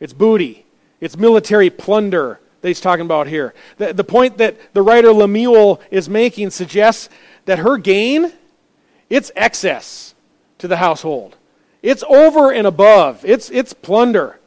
It's 0.01 0.11
booty. 0.11 0.65
It's 0.99 1.15
military 1.15 1.69
plunder 1.69 2.41
that 2.59 2.67
he's 2.67 2.81
talking 2.81 3.05
about 3.05 3.27
here. 3.27 3.53
The, 3.77 3.93
the 3.93 4.03
point 4.03 4.39
that 4.39 4.73
the 4.73 4.81
writer 4.81 5.13
Lemuel 5.13 5.79
is 5.89 6.09
making 6.09 6.49
suggests 6.49 7.07
that 7.45 7.59
her 7.59 7.77
gain, 7.77 8.33
it's 9.09 9.31
excess 9.37 10.13
to 10.57 10.67
the 10.67 10.75
household. 10.75 11.37
It's 11.81 12.03
over 12.09 12.51
and 12.51 12.67
above. 12.67 13.23
It's, 13.23 13.49
it's 13.51 13.71
plunder. 13.71 14.37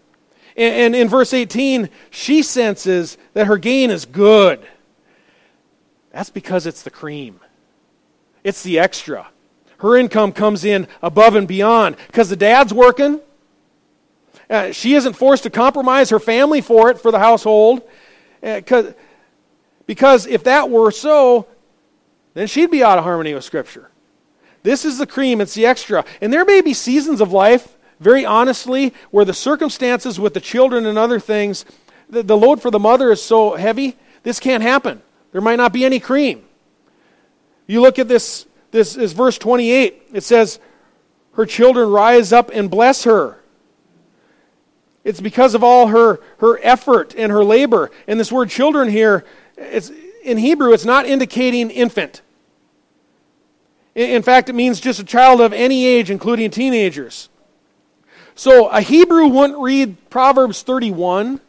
And, 0.55 0.75
and 0.75 0.97
in 0.97 1.09
verse 1.09 1.33
18, 1.33 1.89
she 2.11 2.43
senses 2.43 3.17
that 3.33 3.47
her 3.47 3.57
gain 3.57 3.91
is 3.91 4.05
good. 4.05 4.61
That's 6.13 6.29
because 6.29 6.67
it's 6.67 6.83
the 6.83 6.91
cream. 6.91 7.41
It's 8.49 8.63
the 8.63 8.79
extra. 8.79 9.29
Her 9.81 9.95
income 9.95 10.33
comes 10.33 10.65
in 10.65 10.89
above 11.03 11.35
and 11.35 11.47
beyond 11.47 11.99
because 12.07 12.31
the 12.31 12.37
dad's 12.37 12.73
working. 12.73 13.21
Uh, 14.49 14.73
she 14.73 14.95
isn't 14.95 15.13
forced 15.13 15.43
to 15.43 15.51
compromise 15.51 16.09
her 16.09 16.19
family 16.19 16.63
for 16.63 16.89
it, 16.89 16.99
for 16.99 17.11
the 17.11 17.19
household. 17.19 17.83
Uh, 18.43 18.63
because 19.85 20.27
if 20.27 20.45
that 20.45 20.71
were 20.71 20.91
so, 20.91 21.47
then 22.33 22.47
she'd 22.47 22.71
be 22.71 22.83
out 22.83 22.97
of 22.97 23.05
harmony 23.05 23.35
with 23.35 23.45
Scripture. 23.45 23.91
This 24.63 24.87
is 24.87 24.97
the 24.97 25.07
cream, 25.07 25.43
it's 25.43 25.53
the 25.53 25.67
extra. 25.67 26.03
And 26.23 26.33
there 26.33 26.47
may 26.47 26.63
be 26.63 26.73
seasons 26.73 27.21
of 27.21 27.31
life, 27.31 27.77
very 28.01 28.25
honestly, 28.25 28.95
where 29.11 29.27
the 29.27 29.35
circumstances 29.35 30.19
with 30.19 30.33
the 30.33 30.41
children 30.41 30.87
and 30.87 30.97
other 30.97 31.21
things, 31.21 31.67
the, 32.09 32.23
the 32.23 32.37
load 32.37 32.63
for 32.63 32.71
the 32.71 32.79
mother 32.79 33.13
is 33.13 33.23
so 33.23 33.57
heavy, 33.57 33.99
this 34.23 34.41
can't 34.41 34.63
happen. 34.63 35.03
There 35.33 35.43
might 35.43 35.57
not 35.57 35.75
be 35.75 35.85
any 35.85 36.01
cream. 36.01 36.48
You 37.69 37.83
look 37.83 38.01
at 38.01 38.09
this, 38.09 38.47
this 38.73 38.97
is 38.97 39.13
verse 39.13 39.39
28. 39.39 40.09
It 40.13 40.25
says, 40.25 40.59
Her 41.35 41.47
children 41.47 41.91
rise 41.91 42.33
up 42.33 42.51
and 42.53 42.69
bless 42.69 43.05
her. 43.05 43.39
It's 45.05 45.21
because 45.21 45.55
of 45.55 45.63
all 45.63 45.89
her, 45.89 46.21
her 46.39 46.59
effort 46.63 47.15
and 47.17 47.31
her 47.31 47.45
labor. 47.45 47.91
And 48.09 48.19
this 48.19 48.33
word 48.33 48.51
children 48.51 48.89
here, 48.89 49.25
it's, 49.57 49.93
in 50.25 50.39
Hebrew, 50.39 50.73
it's 50.73 50.85
not 50.85 51.07
indicating 51.07 51.71
infant. 51.71 52.23
In 53.95 54.23
fact, 54.23 54.49
it 54.49 54.55
means 54.55 54.81
just 54.81 55.01
a 55.01 55.05
child 55.05 55.41
of 55.41 55.53
any 55.53 55.87
age, 55.87 56.11
including 56.11 56.51
teenagers. 56.51 57.29
So 58.35 58.69
a 58.69 58.81
Hebrew 58.81 59.27
wouldn't 59.27 59.59
read 59.59 59.97
Proverbs 60.11 60.63
31 60.63 61.41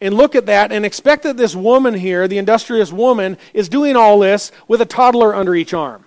and 0.00 0.14
look 0.14 0.34
at 0.34 0.46
that 0.46 0.72
and 0.72 0.84
expect 0.84 1.22
that 1.22 1.36
this 1.36 1.56
woman 1.56 1.94
here, 1.94 2.28
the 2.28 2.38
industrious 2.38 2.92
woman, 2.92 3.38
is 3.54 3.68
doing 3.68 3.96
all 3.96 4.18
this 4.18 4.52
with 4.68 4.80
a 4.80 4.86
toddler 4.86 5.34
under 5.34 5.54
each 5.54 5.72
arm. 5.72 6.04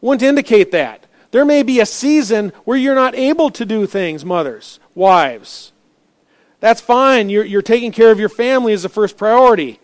Wouldn't 0.00 0.22
indicate 0.22 0.70
that. 0.72 1.06
There 1.30 1.44
may 1.44 1.62
be 1.62 1.80
a 1.80 1.86
season 1.86 2.52
where 2.64 2.78
you're 2.78 2.94
not 2.94 3.14
able 3.14 3.50
to 3.50 3.64
do 3.64 3.86
things, 3.86 4.24
mothers 4.24 4.78
wives. 4.94 5.72
That's 6.60 6.80
fine. 6.80 7.28
You're, 7.28 7.44
you're 7.44 7.62
taking 7.62 7.92
care 7.92 8.10
of 8.10 8.18
your 8.18 8.28
family 8.28 8.72
as 8.72 8.84
the 8.84 8.88
first 8.88 9.16
priority. 9.16 9.80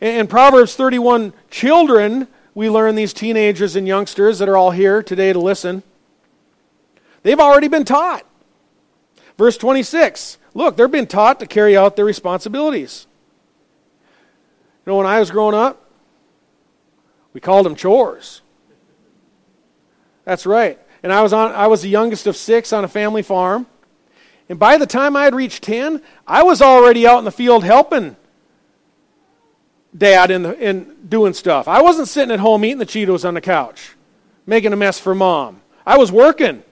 In 0.00 0.26
Proverbs 0.26 0.76
31, 0.76 1.32
children, 1.50 2.28
we 2.54 2.70
learn 2.70 2.94
these 2.94 3.12
teenagers 3.12 3.76
and 3.76 3.86
youngsters 3.86 4.38
that 4.38 4.48
are 4.48 4.56
all 4.56 4.70
here 4.70 5.02
today 5.02 5.32
to 5.32 5.38
listen, 5.38 5.82
they've 7.22 7.40
already 7.40 7.68
been 7.68 7.84
taught. 7.84 8.24
Verse 9.36 9.56
26, 9.56 10.38
look, 10.54 10.76
they're 10.76 10.88
being 10.88 11.06
taught 11.06 11.40
to 11.40 11.46
carry 11.46 11.76
out 11.76 11.96
their 11.96 12.04
responsibilities. 12.04 13.06
You 14.84 14.92
know, 14.92 14.96
when 14.96 15.06
I 15.06 15.20
was 15.20 15.30
growing 15.30 15.54
up, 15.54 15.84
we 17.32 17.40
called 17.40 17.66
them 17.66 17.74
chores. 17.74 18.42
That's 20.24 20.46
right. 20.46 20.78
And 21.02 21.12
I 21.12 21.22
was, 21.22 21.32
on, 21.32 21.52
I 21.52 21.66
was 21.66 21.82
the 21.82 21.88
youngest 21.88 22.26
of 22.26 22.36
six 22.36 22.72
on 22.72 22.84
a 22.84 22.88
family 22.88 23.22
farm. 23.22 23.66
And 24.48 24.58
by 24.58 24.78
the 24.78 24.86
time 24.86 25.16
I 25.16 25.24
had 25.24 25.34
reached 25.34 25.62
10, 25.62 26.02
I 26.26 26.42
was 26.42 26.60
already 26.60 27.06
out 27.06 27.18
in 27.18 27.24
the 27.24 27.30
field 27.30 27.64
helping 27.64 28.16
dad 29.96 30.30
in, 30.30 30.42
the, 30.42 30.58
in 30.58 30.96
doing 31.08 31.34
stuff. 31.34 31.68
I 31.68 31.82
wasn't 31.82 32.08
sitting 32.08 32.32
at 32.32 32.40
home 32.40 32.64
eating 32.64 32.78
the 32.78 32.86
Cheetos 32.86 33.26
on 33.26 33.34
the 33.34 33.40
couch, 33.40 33.96
making 34.46 34.72
a 34.72 34.76
mess 34.76 34.98
for 34.98 35.14
mom. 35.14 35.62
I 35.86 35.98
was 35.98 36.12
working. 36.12 36.62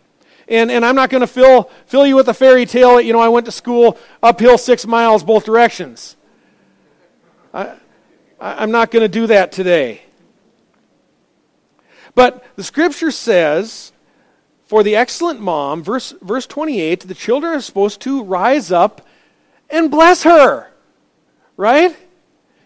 And, 0.49 0.71
and 0.71 0.85
I'm 0.85 0.95
not 0.95 1.11
going 1.11 1.21
to 1.21 1.27
fill, 1.27 1.71
fill 1.87 2.07
you 2.07 2.17
with 2.17 2.29
a 2.29 2.35
fairy 2.35 2.65
tale. 2.65 3.01
You 3.01 3.13
know, 3.13 3.21
I 3.21 3.29
went 3.29 3.47
to 3.47 3.53
school 3.53 3.99
uphill 4.23 4.57
six 4.57 4.87
miles 4.87 5.23
both 5.23 5.45
directions. 5.45 6.17
I, 7.53 7.77
I'm 8.41 8.71
not 8.71 8.91
going 8.91 9.03
to 9.03 9.09
do 9.09 9.27
that 9.27 9.53
today. 9.53 10.03
But 12.15 12.45
the 12.57 12.65
scripture 12.65 13.11
says 13.11 13.93
for 14.67 14.83
the 14.83 14.97
excellent 14.97 15.41
mom, 15.41 15.83
verse, 15.83 16.15
verse 16.21 16.47
28, 16.47 17.01
the 17.01 17.15
children 17.15 17.55
are 17.55 17.61
supposed 17.61 18.01
to 18.03 18.23
rise 18.23 18.73
up 18.73 19.07
and 19.71 19.91
bless 19.91 20.23
her. 20.23 20.71
Right? 21.57 21.97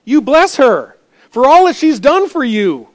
You 0.04 0.20
bless 0.20 0.56
her 0.56 0.96
for 1.30 1.46
all 1.46 1.66
that 1.66 1.76
she's 1.76 2.00
done 2.00 2.28
for 2.28 2.44
you. 2.44 2.88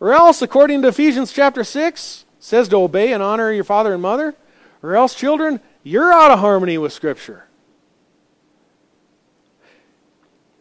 Or 0.00 0.12
else, 0.12 0.42
according 0.42 0.82
to 0.82 0.88
Ephesians 0.88 1.32
chapter 1.32 1.64
6, 1.64 2.24
says 2.48 2.68
to 2.68 2.76
obey 2.76 3.12
and 3.12 3.22
honor 3.22 3.52
your 3.52 3.64
father 3.64 3.92
and 3.92 4.02
mother. 4.02 4.34
Or 4.82 4.96
else, 4.96 5.14
children, 5.14 5.60
you're 5.82 6.12
out 6.12 6.30
of 6.30 6.38
harmony 6.38 6.78
with 6.78 6.92
Scripture. 6.92 7.44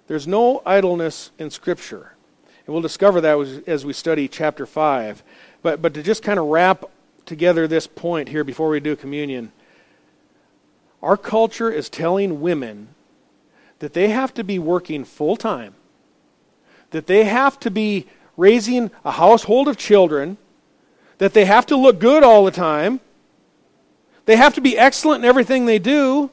There's 0.08 0.28
no 0.28 0.62
idleness 0.65 1.32
in 1.38 1.50
Scripture. 1.50 2.13
And 2.65 2.73
we'll 2.73 2.82
discover 2.82 3.21
that 3.21 3.63
as 3.67 3.86
we 3.86 3.93
study 3.93 4.28
chapter 4.28 4.65
5. 4.65 5.23
But, 5.62 5.82
but 5.82 5.93
to 5.93 6.04
just 6.04 6.23
kind 6.23 6.39
of 6.39 6.47
wrap 6.47 6.86
together 7.26 7.67
this 7.67 7.88
point 7.88 8.30
here 8.30 8.43
before 8.43 8.69
we 8.69 8.80
do 8.80 8.95
communion, 8.95 9.52
our 11.02 11.17
culture 11.17 11.69
is 11.69 11.89
telling 11.89 12.41
women 12.41 12.89
that 13.80 13.93
they 13.93 14.10
have 14.10 14.34
to 14.34 14.43
be 14.43 14.60
working 14.60 15.06
full 15.06 15.38
time, 15.38 15.76
that 16.91 17.08
they 17.08 17.26
have 17.26 17.60
to 17.60 17.71
be 17.71 18.08
raising 18.36 18.91
a 19.06 19.12
household 19.12 19.67
of 19.67 19.78
children, 19.78 20.38
that 21.17 21.34
they 21.34 21.45
have 21.45 21.65
to 21.67 21.75
look 21.75 21.99
good 21.99 22.23
all 22.23 22.45
the 22.45 22.51
time, 22.51 22.99
they 24.26 24.36
have 24.36 24.55
to 24.55 24.61
be 24.61 24.78
excellent 24.78 25.24
in 25.24 25.30
everything 25.30 25.65
they 25.65 25.80
do, 25.80 26.30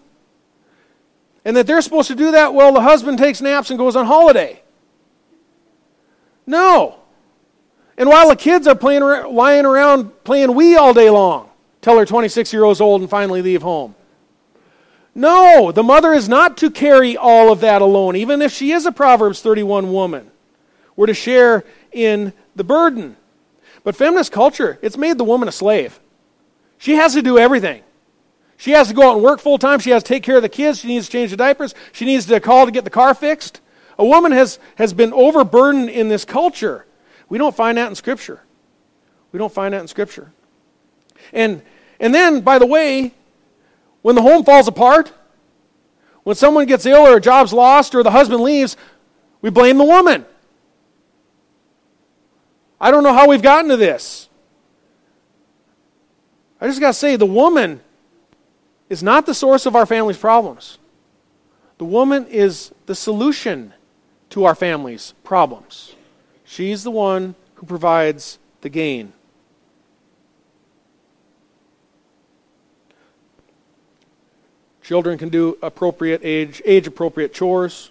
and 1.44 1.56
that 1.56 1.66
they're 1.66 1.82
supposed 1.82 2.08
to 2.08 2.14
do 2.14 2.32
that 2.32 2.54
while 2.54 2.72
the 2.72 2.80
husband 2.80 3.18
takes 3.18 3.40
naps 3.40 3.70
and 3.70 3.78
goes 3.78 3.96
on 3.96 4.06
holiday. 4.06 4.62
No. 6.46 6.96
And 7.96 8.08
while 8.08 8.28
the 8.28 8.36
kids 8.36 8.66
are 8.66 8.74
playing, 8.74 9.02
lying 9.02 9.64
around 9.64 10.24
playing 10.24 10.50
Wii 10.50 10.76
all 10.76 10.92
day 10.92 11.10
long, 11.10 11.50
till 11.80 11.96
they're 11.96 12.06
26 12.06 12.52
years 12.52 12.80
old 12.80 13.02
and 13.02 13.10
finally 13.10 13.42
leave 13.42 13.62
home. 13.62 13.94
No, 15.14 15.70
the 15.70 15.82
mother 15.82 16.12
is 16.12 16.28
not 16.28 16.56
to 16.56 16.70
carry 16.70 17.16
all 17.16 17.52
of 17.52 17.60
that 17.60 17.82
alone, 17.82 18.16
even 18.16 18.42
if 18.42 18.52
she 18.52 18.72
is 18.72 18.84
a 18.84 18.90
Proverbs 18.90 19.40
31 19.40 19.92
woman. 19.92 20.30
We're 20.96 21.06
to 21.06 21.14
share 21.14 21.64
in 21.92 22.32
the 22.56 22.64
burden. 22.64 23.16
But 23.84 23.94
feminist 23.94 24.32
culture, 24.32 24.78
it's 24.82 24.96
made 24.96 25.18
the 25.18 25.24
woman 25.24 25.46
a 25.46 25.52
slave. 25.52 26.00
She 26.78 26.94
has 26.94 27.14
to 27.14 27.22
do 27.22 27.38
everything. 27.38 27.82
She 28.56 28.72
has 28.72 28.88
to 28.88 28.94
go 28.94 29.08
out 29.08 29.16
and 29.16 29.22
work 29.22 29.40
full 29.40 29.58
time. 29.58 29.78
She 29.78 29.90
has 29.90 30.02
to 30.02 30.08
take 30.08 30.22
care 30.22 30.36
of 30.36 30.42
the 30.42 30.48
kids. 30.48 30.80
She 30.80 30.88
needs 30.88 31.06
to 31.06 31.12
change 31.12 31.30
the 31.30 31.36
diapers. 31.36 31.74
She 31.92 32.04
needs 32.04 32.26
to 32.26 32.40
call 32.40 32.66
to 32.66 32.72
get 32.72 32.84
the 32.84 32.90
car 32.90 33.14
fixed. 33.14 33.60
A 33.98 34.04
woman 34.04 34.32
has, 34.32 34.58
has 34.76 34.92
been 34.92 35.12
overburdened 35.12 35.90
in 35.90 36.08
this 36.08 36.24
culture. 36.24 36.86
We 37.28 37.38
don't 37.38 37.54
find 37.54 37.78
that 37.78 37.88
in 37.88 37.94
Scripture. 37.94 38.40
We 39.32 39.38
don't 39.38 39.52
find 39.52 39.74
that 39.74 39.82
in 39.82 39.88
Scripture. 39.88 40.32
And, 41.32 41.62
and 42.00 42.14
then, 42.14 42.40
by 42.40 42.58
the 42.58 42.66
way, 42.66 43.14
when 44.02 44.14
the 44.14 44.22
home 44.22 44.44
falls 44.44 44.66
apart, 44.68 45.12
when 46.22 46.36
someone 46.36 46.66
gets 46.66 46.86
ill 46.86 47.06
or 47.06 47.16
a 47.16 47.20
job's 47.20 47.52
lost 47.52 47.94
or 47.94 48.02
the 48.02 48.10
husband 48.10 48.42
leaves, 48.42 48.76
we 49.42 49.50
blame 49.50 49.78
the 49.78 49.84
woman. 49.84 50.24
I 52.80 52.90
don't 52.90 53.02
know 53.02 53.12
how 53.12 53.28
we've 53.28 53.42
gotten 53.42 53.70
to 53.70 53.76
this. 53.76 54.28
I 56.60 56.66
just 56.66 56.80
got 56.80 56.88
to 56.88 56.94
say, 56.94 57.16
the 57.16 57.26
woman 57.26 57.80
is 58.88 59.02
not 59.02 59.26
the 59.26 59.34
source 59.34 59.66
of 59.66 59.76
our 59.76 59.86
family's 59.86 60.18
problems. 60.18 60.78
The 61.78 61.84
woman 61.84 62.26
is 62.26 62.72
the 62.86 62.94
solution 62.94 63.72
to 64.30 64.44
our 64.44 64.54
family's 64.54 65.14
problems. 65.24 65.94
She's 66.44 66.84
the 66.84 66.90
one 66.90 67.34
who 67.56 67.66
provides 67.66 68.38
the 68.60 68.68
gain. 68.68 69.12
Children 74.82 75.16
can 75.16 75.30
do 75.30 75.56
appropriate 75.62 76.20
age, 76.22 76.60
age 76.64 76.86
appropriate 76.86 77.32
chores, 77.32 77.90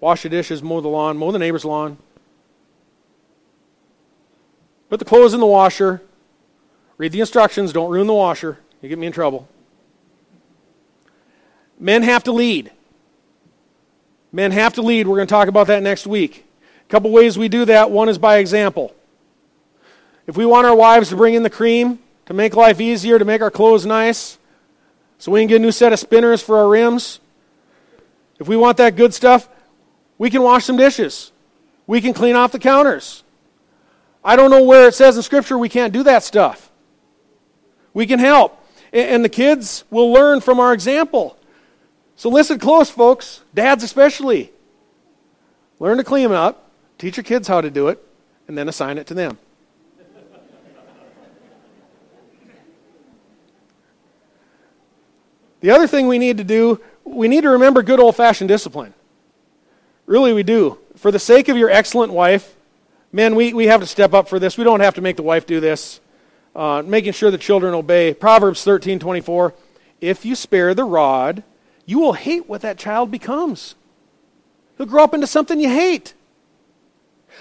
wash 0.00 0.22
the 0.22 0.30
dishes, 0.30 0.62
mow 0.62 0.80
the 0.80 0.88
lawn, 0.88 1.18
mow 1.18 1.30
the 1.30 1.38
neighbor's 1.38 1.64
lawn, 1.64 1.98
put 4.94 5.00
the 5.00 5.04
clothes 5.04 5.34
in 5.34 5.40
the 5.40 5.46
washer, 5.46 6.00
read 6.98 7.10
the 7.10 7.18
instructions, 7.18 7.72
don't 7.72 7.90
ruin 7.90 8.06
the 8.06 8.14
washer. 8.14 8.60
You 8.80 8.88
get 8.88 8.96
me 8.96 9.08
in 9.08 9.12
trouble. 9.12 9.48
Men 11.80 12.04
have 12.04 12.22
to 12.22 12.32
lead. 12.32 12.70
Men 14.30 14.52
have 14.52 14.74
to 14.74 14.82
lead. 14.82 15.08
We're 15.08 15.16
going 15.16 15.26
to 15.26 15.32
talk 15.32 15.48
about 15.48 15.66
that 15.66 15.82
next 15.82 16.06
week. 16.06 16.46
A 16.86 16.88
couple 16.88 17.10
ways 17.10 17.36
we 17.36 17.48
do 17.48 17.64
that. 17.64 17.90
One 17.90 18.08
is 18.08 18.18
by 18.18 18.36
example. 18.36 18.94
If 20.28 20.36
we 20.36 20.46
want 20.46 20.64
our 20.64 20.76
wives 20.76 21.08
to 21.08 21.16
bring 21.16 21.34
in 21.34 21.42
the 21.42 21.50
cream, 21.50 21.98
to 22.26 22.32
make 22.32 22.54
life 22.54 22.80
easier, 22.80 23.18
to 23.18 23.24
make 23.24 23.42
our 23.42 23.50
clothes 23.50 23.84
nice, 23.84 24.38
so 25.18 25.32
we 25.32 25.40
can 25.40 25.48
get 25.48 25.56
a 25.56 25.58
new 25.58 25.72
set 25.72 25.92
of 25.92 25.98
spinners 25.98 26.40
for 26.40 26.56
our 26.56 26.68
rims, 26.68 27.18
if 28.38 28.46
we 28.46 28.56
want 28.56 28.76
that 28.76 28.94
good 28.94 29.12
stuff, 29.12 29.48
we 30.18 30.30
can 30.30 30.40
wash 30.40 30.64
some 30.64 30.76
dishes. 30.76 31.32
We 31.88 32.00
can 32.00 32.14
clean 32.14 32.36
off 32.36 32.52
the 32.52 32.60
counters. 32.60 33.23
I 34.24 34.36
don't 34.36 34.50
know 34.50 34.62
where 34.62 34.88
it 34.88 34.94
says 34.94 35.16
in 35.16 35.22
Scripture 35.22 35.58
we 35.58 35.68
can't 35.68 35.92
do 35.92 36.02
that 36.04 36.22
stuff. 36.22 36.70
We 37.92 38.06
can 38.06 38.18
help. 38.18 38.60
And 38.92 39.24
the 39.24 39.28
kids 39.28 39.84
will 39.90 40.12
learn 40.12 40.40
from 40.40 40.60
our 40.60 40.72
example. 40.72 41.36
So 42.16 42.30
listen 42.30 42.58
close, 42.58 42.90
folks, 42.90 43.42
dads 43.52 43.82
especially. 43.82 44.52
Learn 45.78 45.98
to 45.98 46.04
clean 46.04 46.30
up, 46.30 46.70
teach 46.96 47.16
your 47.16 47.24
kids 47.24 47.48
how 47.48 47.60
to 47.60 47.70
do 47.70 47.88
it, 47.88 48.02
and 48.48 48.56
then 48.56 48.68
assign 48.68 48.98
it 48.98 49.06
to 49.08 49.14
them. 49.14 49.38
the 55.60 55.70
other 55.70 55.86
thing 55.86 56.06
we 56.06 56.18
need 56.18 56.38
to 56.38 56.44
do, 56.44 56.80
we 57.04 57.26
need 57.26 57.40
to 57.42 57.50
remember 57.50 57.82
good 57.82 57.98
old 57.98 58.16
fashioned 58.16 58.48
discipline. 58.48 58.94
Really, 60.06 60.32
we 60.32 60.42
do. 60.42 60.78
For 60.96 61.10
the 61.10 61.18
sake 61.18 61.48
of 61.48 61.56
your 61.56 61.70
excellent 61.70 62.12
wife, 62.12 62.53
men, 63.14 63.36
we, 63.36 63.54
we 63.54 63.66
have 63.68 63.80
to 63.80 63.86
step 63.86 64.12
up 64.12 64.28
for 64.28 64.38
this. 64.38 64.58
We 64.58 64.64
don't 64.64 64.80
have 64.80 64.96
to 64.96 65.00
make 65.00 65.16
the 65.16 65.22
wife 65.22 65.46
do 65.46 65.60
this. 65.60 66.00
Uh, 66.54 66.82
making 66.84 67.12
sure 67.12 67.30
the 67.30 67.38
children 67.38 67.72
obey. 67.72 68.12
Proverbs 68.12 68.62
13 68.64 68.98
24. 68.98 69.54
If 70.00 70.24
you 70.24 70.34
spare 70.34 70.74
the 70.74 70.84
rod, 70.84 71.42
you 71.86 72.00
will 72.00 72.12
hate 72.12 72.48
what 72.48 72.60
that 72.62 72.76
child 72.76 73.10
becomes. 73.10 73.76
He'll 74.76 74.86
grow 74.86 75.04
up 75.04 75.14
into 75.14 75.26
something 75.26 75.60
you 75.60 75.68
hate. 75.68 76.14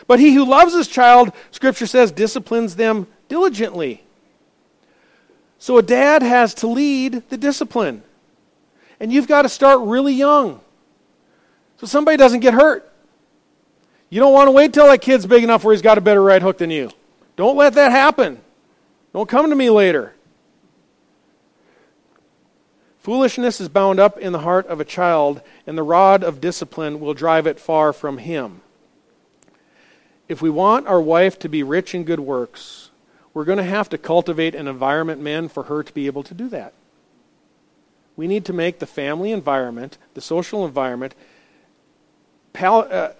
But 0.08 0.20
he 0.20 0.34
who 0.34 0.46
loves 0.46 0.74
his 0.74 0.88
child, 0.88 1.32
Scripture 1.52 1.88
says, 1.88 2.12
disciplines 2.12 2.76
them 2.76 3.08
diligently. 3.28 4.04
So 5.58 5.78
a 5.78 5.84
dad 5.84 6.22
has 6.22 6.54
to 6.56 6.68
lead 6.68 7.30
the 7.30 7.38
discipline. 7.38 8.04
And 9.00 9.12
you've 9.12 9.28
got 9.28 9.44
to 9.44 9.50
start 9.50 9.82
really 9.82 10.14
young 10.14 10.62
so 11.78 11.88
somebody 11.88 12.18
doesn't 12.18 12.42
get 12.42 12.54
hurt. 12.54 12.93
You 14.14 14.20
don't 14.20 14.32
want 14.32 14.48
to 14.48 14.52
wait 14.52 14.74
till 14.74 14.86
that 14.86 15.02
kid's 15.02 15.26
big 15.26 15.44
enough 15.44 15.64
where 15.64 15.74
he's 15.74 15.82
got 15.82 15.98
a 15.98 16.02
better 16.02 16.22
right 16.22 16.40
hook 16.40 16.60
than 16.60 16.70
you. 16.70 16.92
Don't 17.36 17.58
let 17.58 17.74
that 17.74 17.90
happen. 17.90 18.40
Don't 19.12 19.28
come 19.28 19.50
to 19.50 19.56
me 19.56 19.72
later. 19.72 20.14
Foolishness 23.00 23.60
is 23.60 23.70
bound 23.70 24.00
up 24.00 24.20
in 24.20 24.32
the 24.32 24.42
heart 24.42 24.68
of 24.68 24.80
a 24.80 24.86
child, 24.86 25.42
and 25.66 25.76
the 25.76 25.82
rod 25.82 26.24
of 26.24 26.40
discipline 26.40 27.00
will 27.00 27.16
drive 27.16 27.48
it 27.48 27.60
far 27.60 27.92
from 27.92 28.20
him. 28.20 28.62
If 30.30 30.44
we 30.44 30.50
want 30.52 30.86
our 30.86 31.02
wife 31.02 31.40
to 31.40 31.50
be 31.50 31.64
rich 31.64 31.96
in 31.96 32.04
good 32.04 32.20
works, 32.20 32.92
we're 33.34 33.46
going 33.46 33.58
to 33.58 33.64
have 33.64 33.90
to 33.90 33.98
cultivate 33.98 34.54
an 34.54 34.68
environment, 34.68 35.22
men, 35.22 35.50
for 35.50 35.64
her 35.64 35.82
to 35.82 35.92
be 35.92 36.06
able 36.06 36.22
to 36.22 36.36
do 36.36 36.50
that. 36.50 36.74
We 38.16 38.28
need 38.28 38.46
to 38.46 38.54
make 38.54 38.78
the 38.78 38.86
family 38.86 39.32
environment, 39.32 39.98
the 40.14 40.22
social 40.22 40.68
environment, 40.68 41.16
pal- 42.54 42.88
uh, 42.92 43.14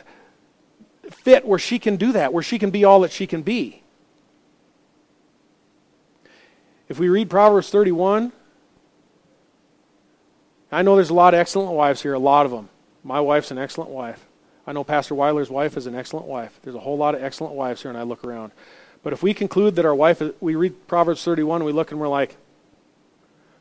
fit 1.14 1.46
where 1.46 1.60
she 1.60 1.80
can 1.80 1.96
do 1.96 2.12
that, 2.12 2.34
where 2.34 2.44
she 2.44 2.60
can 2.60 2.70
be 2.72 2.84
all 2.84 3.02
that 3.02 3.12
she 3.12 3.28
can 3.28 3.42
be. 3.42 3.84
If 6.90 7.00
we 7.00 7.10
read 7.10 7.30
Proverbs 7.30 7.70
31, 7.70 8.32
I 10.72 10.82
know 10.82 10.96
there's 10.96 11.10
a 11.10 11.14
lot 11.14 11.34
of 11.34 11.40
excellent 11.40 11.72
wives 11.72 12.02
here, 12.02 12.14
a 12.14 12.20
lot 12.20 12.46
of 12.46 12.52
them. 12.52 12.70
My 13.04 13.20
wife's 13.20 13.52
an 13.52 13.58
excellent 13.58 13.92
wife. 13.92 14.26
I 14.66 14.74
know 14.74 14.84
Pastor 14.84 15.14
Weiler's 15.14 15.50
wife 15.50 15.78
is 15.78 15.88
an 15.88 15.96
excellent 15.96 16.26
wife. 16.26 16.58
There's 16.64 16.76
a 16.76 16.80
whole 16.80 16.98
lot 16.98 17.16
of 17.16 17.24
excellent 17.24 17.54
wives 17.54 17.82
here, 17.82 17.90
and 17.90 17.98
I 17.98 18.04
look 18.04 18.24
around. 18.24 18.52
But 19.04 19.14
if 19.14 19.22
we 19.22 19.34
conclude 19.34 19.76
that 19.76 19.86
our 19.86 19.94
wife, 19.94 20.22
we 20.40 20.56
read 20.56 20.88
Proverbs 20.88 21.24
31, 21.24 21.64
we 21.64 21.72
look 21.74 21.92
and 21.92 22.00
we're 22.00 22.08
like, 22.08 22.38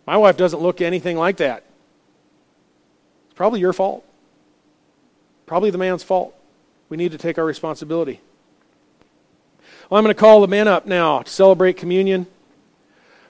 my 0.06 0.16
wife 0.16 0.36
doesn't 0.36 0.60
look 0.60 0.80
anything 0.80 1.16
like 1.16 1.36
that. 1.38 1.64
It's 3.26 3.34
probably 3.34 3.60
your 3.60 3.72
fault. 3.72 4.04
Probably 5.46 5.70
the 5.70 5.78
man's 5.78 6.02
fault. 6.02 6.34
We 6.92 6.98
need 6.98 7.12
to 7.12 7.18
take 7.18 7.38
our 7.38 7.44
responsibility. 7.46 8.20
Well, 9.88 9.96
I'm 9.96 10.04
going 10.04 10.14
to 10.14 10.20
call 10.20 10.42
the 10.42 10.46
men 10.46 10.68
up 10.68 10.84
now 10.84 11.22
to 11.22 11.30
celebrate 11.30 11.78
communion. 11.78 12.26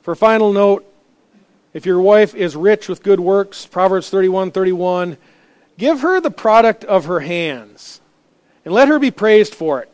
For 0.01 0.11
a 0.11 0.17
final 0.17 0.53
note, 0.53 0.85
if 1.73 1.87
your 1.87 2.01
wife 2.01 2.35
is 2.35 2.57
rich 2.57 2.89
with 2.89 3.05
good 3.05 3.21
works, 3.21 3.65
Proverbs 3.65 4.11
31 4.11 4.51
31, 4.51 5.17
give 5.79 6.01
her 6.01 6.21
the 6.21 6.33
product 6.33 6.83
of 6.83 7.05
her 7.05 7.21
hands 7.21 8.01
and 8.65 8.75
let 8.75 8.89
her 8.89 8.99
be 8.99 9.13
praised 9.13 9.55
for 9.55 9.81
it. 9.81 9.89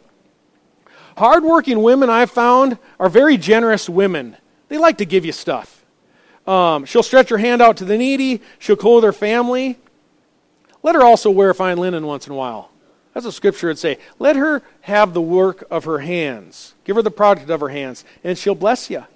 Hardworking 1.19 1.83
women, 1.83 2.09
I've 2.09 2.31
found, 2.31 2.79
are 2.99 3.11
very 3.11 3.37
generous 3.37 3.87
women. 3.87 4.39
They 4.69 4.79
like 4.79 4.97
to 4.97 5.05
give 5.05 5.27
you 5.27 5.33
stuff. 5.33 5.85
Um, 6.47 6.87
she'll 6.87 7.03
stretch 7.03 7.29
her 7.29 7.37
hand 7.37 7.61
out 7.61 7.77
to 7.77 7.85
the 7.85 7.99
needy, 7.99 8.41
she'll 8.59 8.77
clothe 8.77 9.05
her 9.05 9.12
family. 9.12 9.77
Let 10.83 10.95
her 10.95 11.03
also 11.03 11.31
wear 11.31 11.53
fine 11.53 11.77
linen 11.77 12.07
once 12.07 12.27
in 12.27 12.33
a 12.33 12.37
while. 12.37 12.71
That's 13.19 13.27
what 13.27 13.35
Scripture 13.35 13.66
would 13.66 13.81
say. 13.81 13.99
Let 14.21 14.37
her 14.37 14.62
have 14.83 15.12
the 15.12 15.21
work 15.21 15.64
of 15.73 15.87
her 15.87 15.99
hands. 15.99 16.75
Give 16.85 16.95
her 16.95 17.03
the 17.03 17.11
product 17.11 17.51
of 17.51 17.59
her 17.59 17.69
hands, 17.69 18.05
and 18.23 18.39
she'll 18.39 18.55
bless 18.55 18.91
you. 18.91 19.07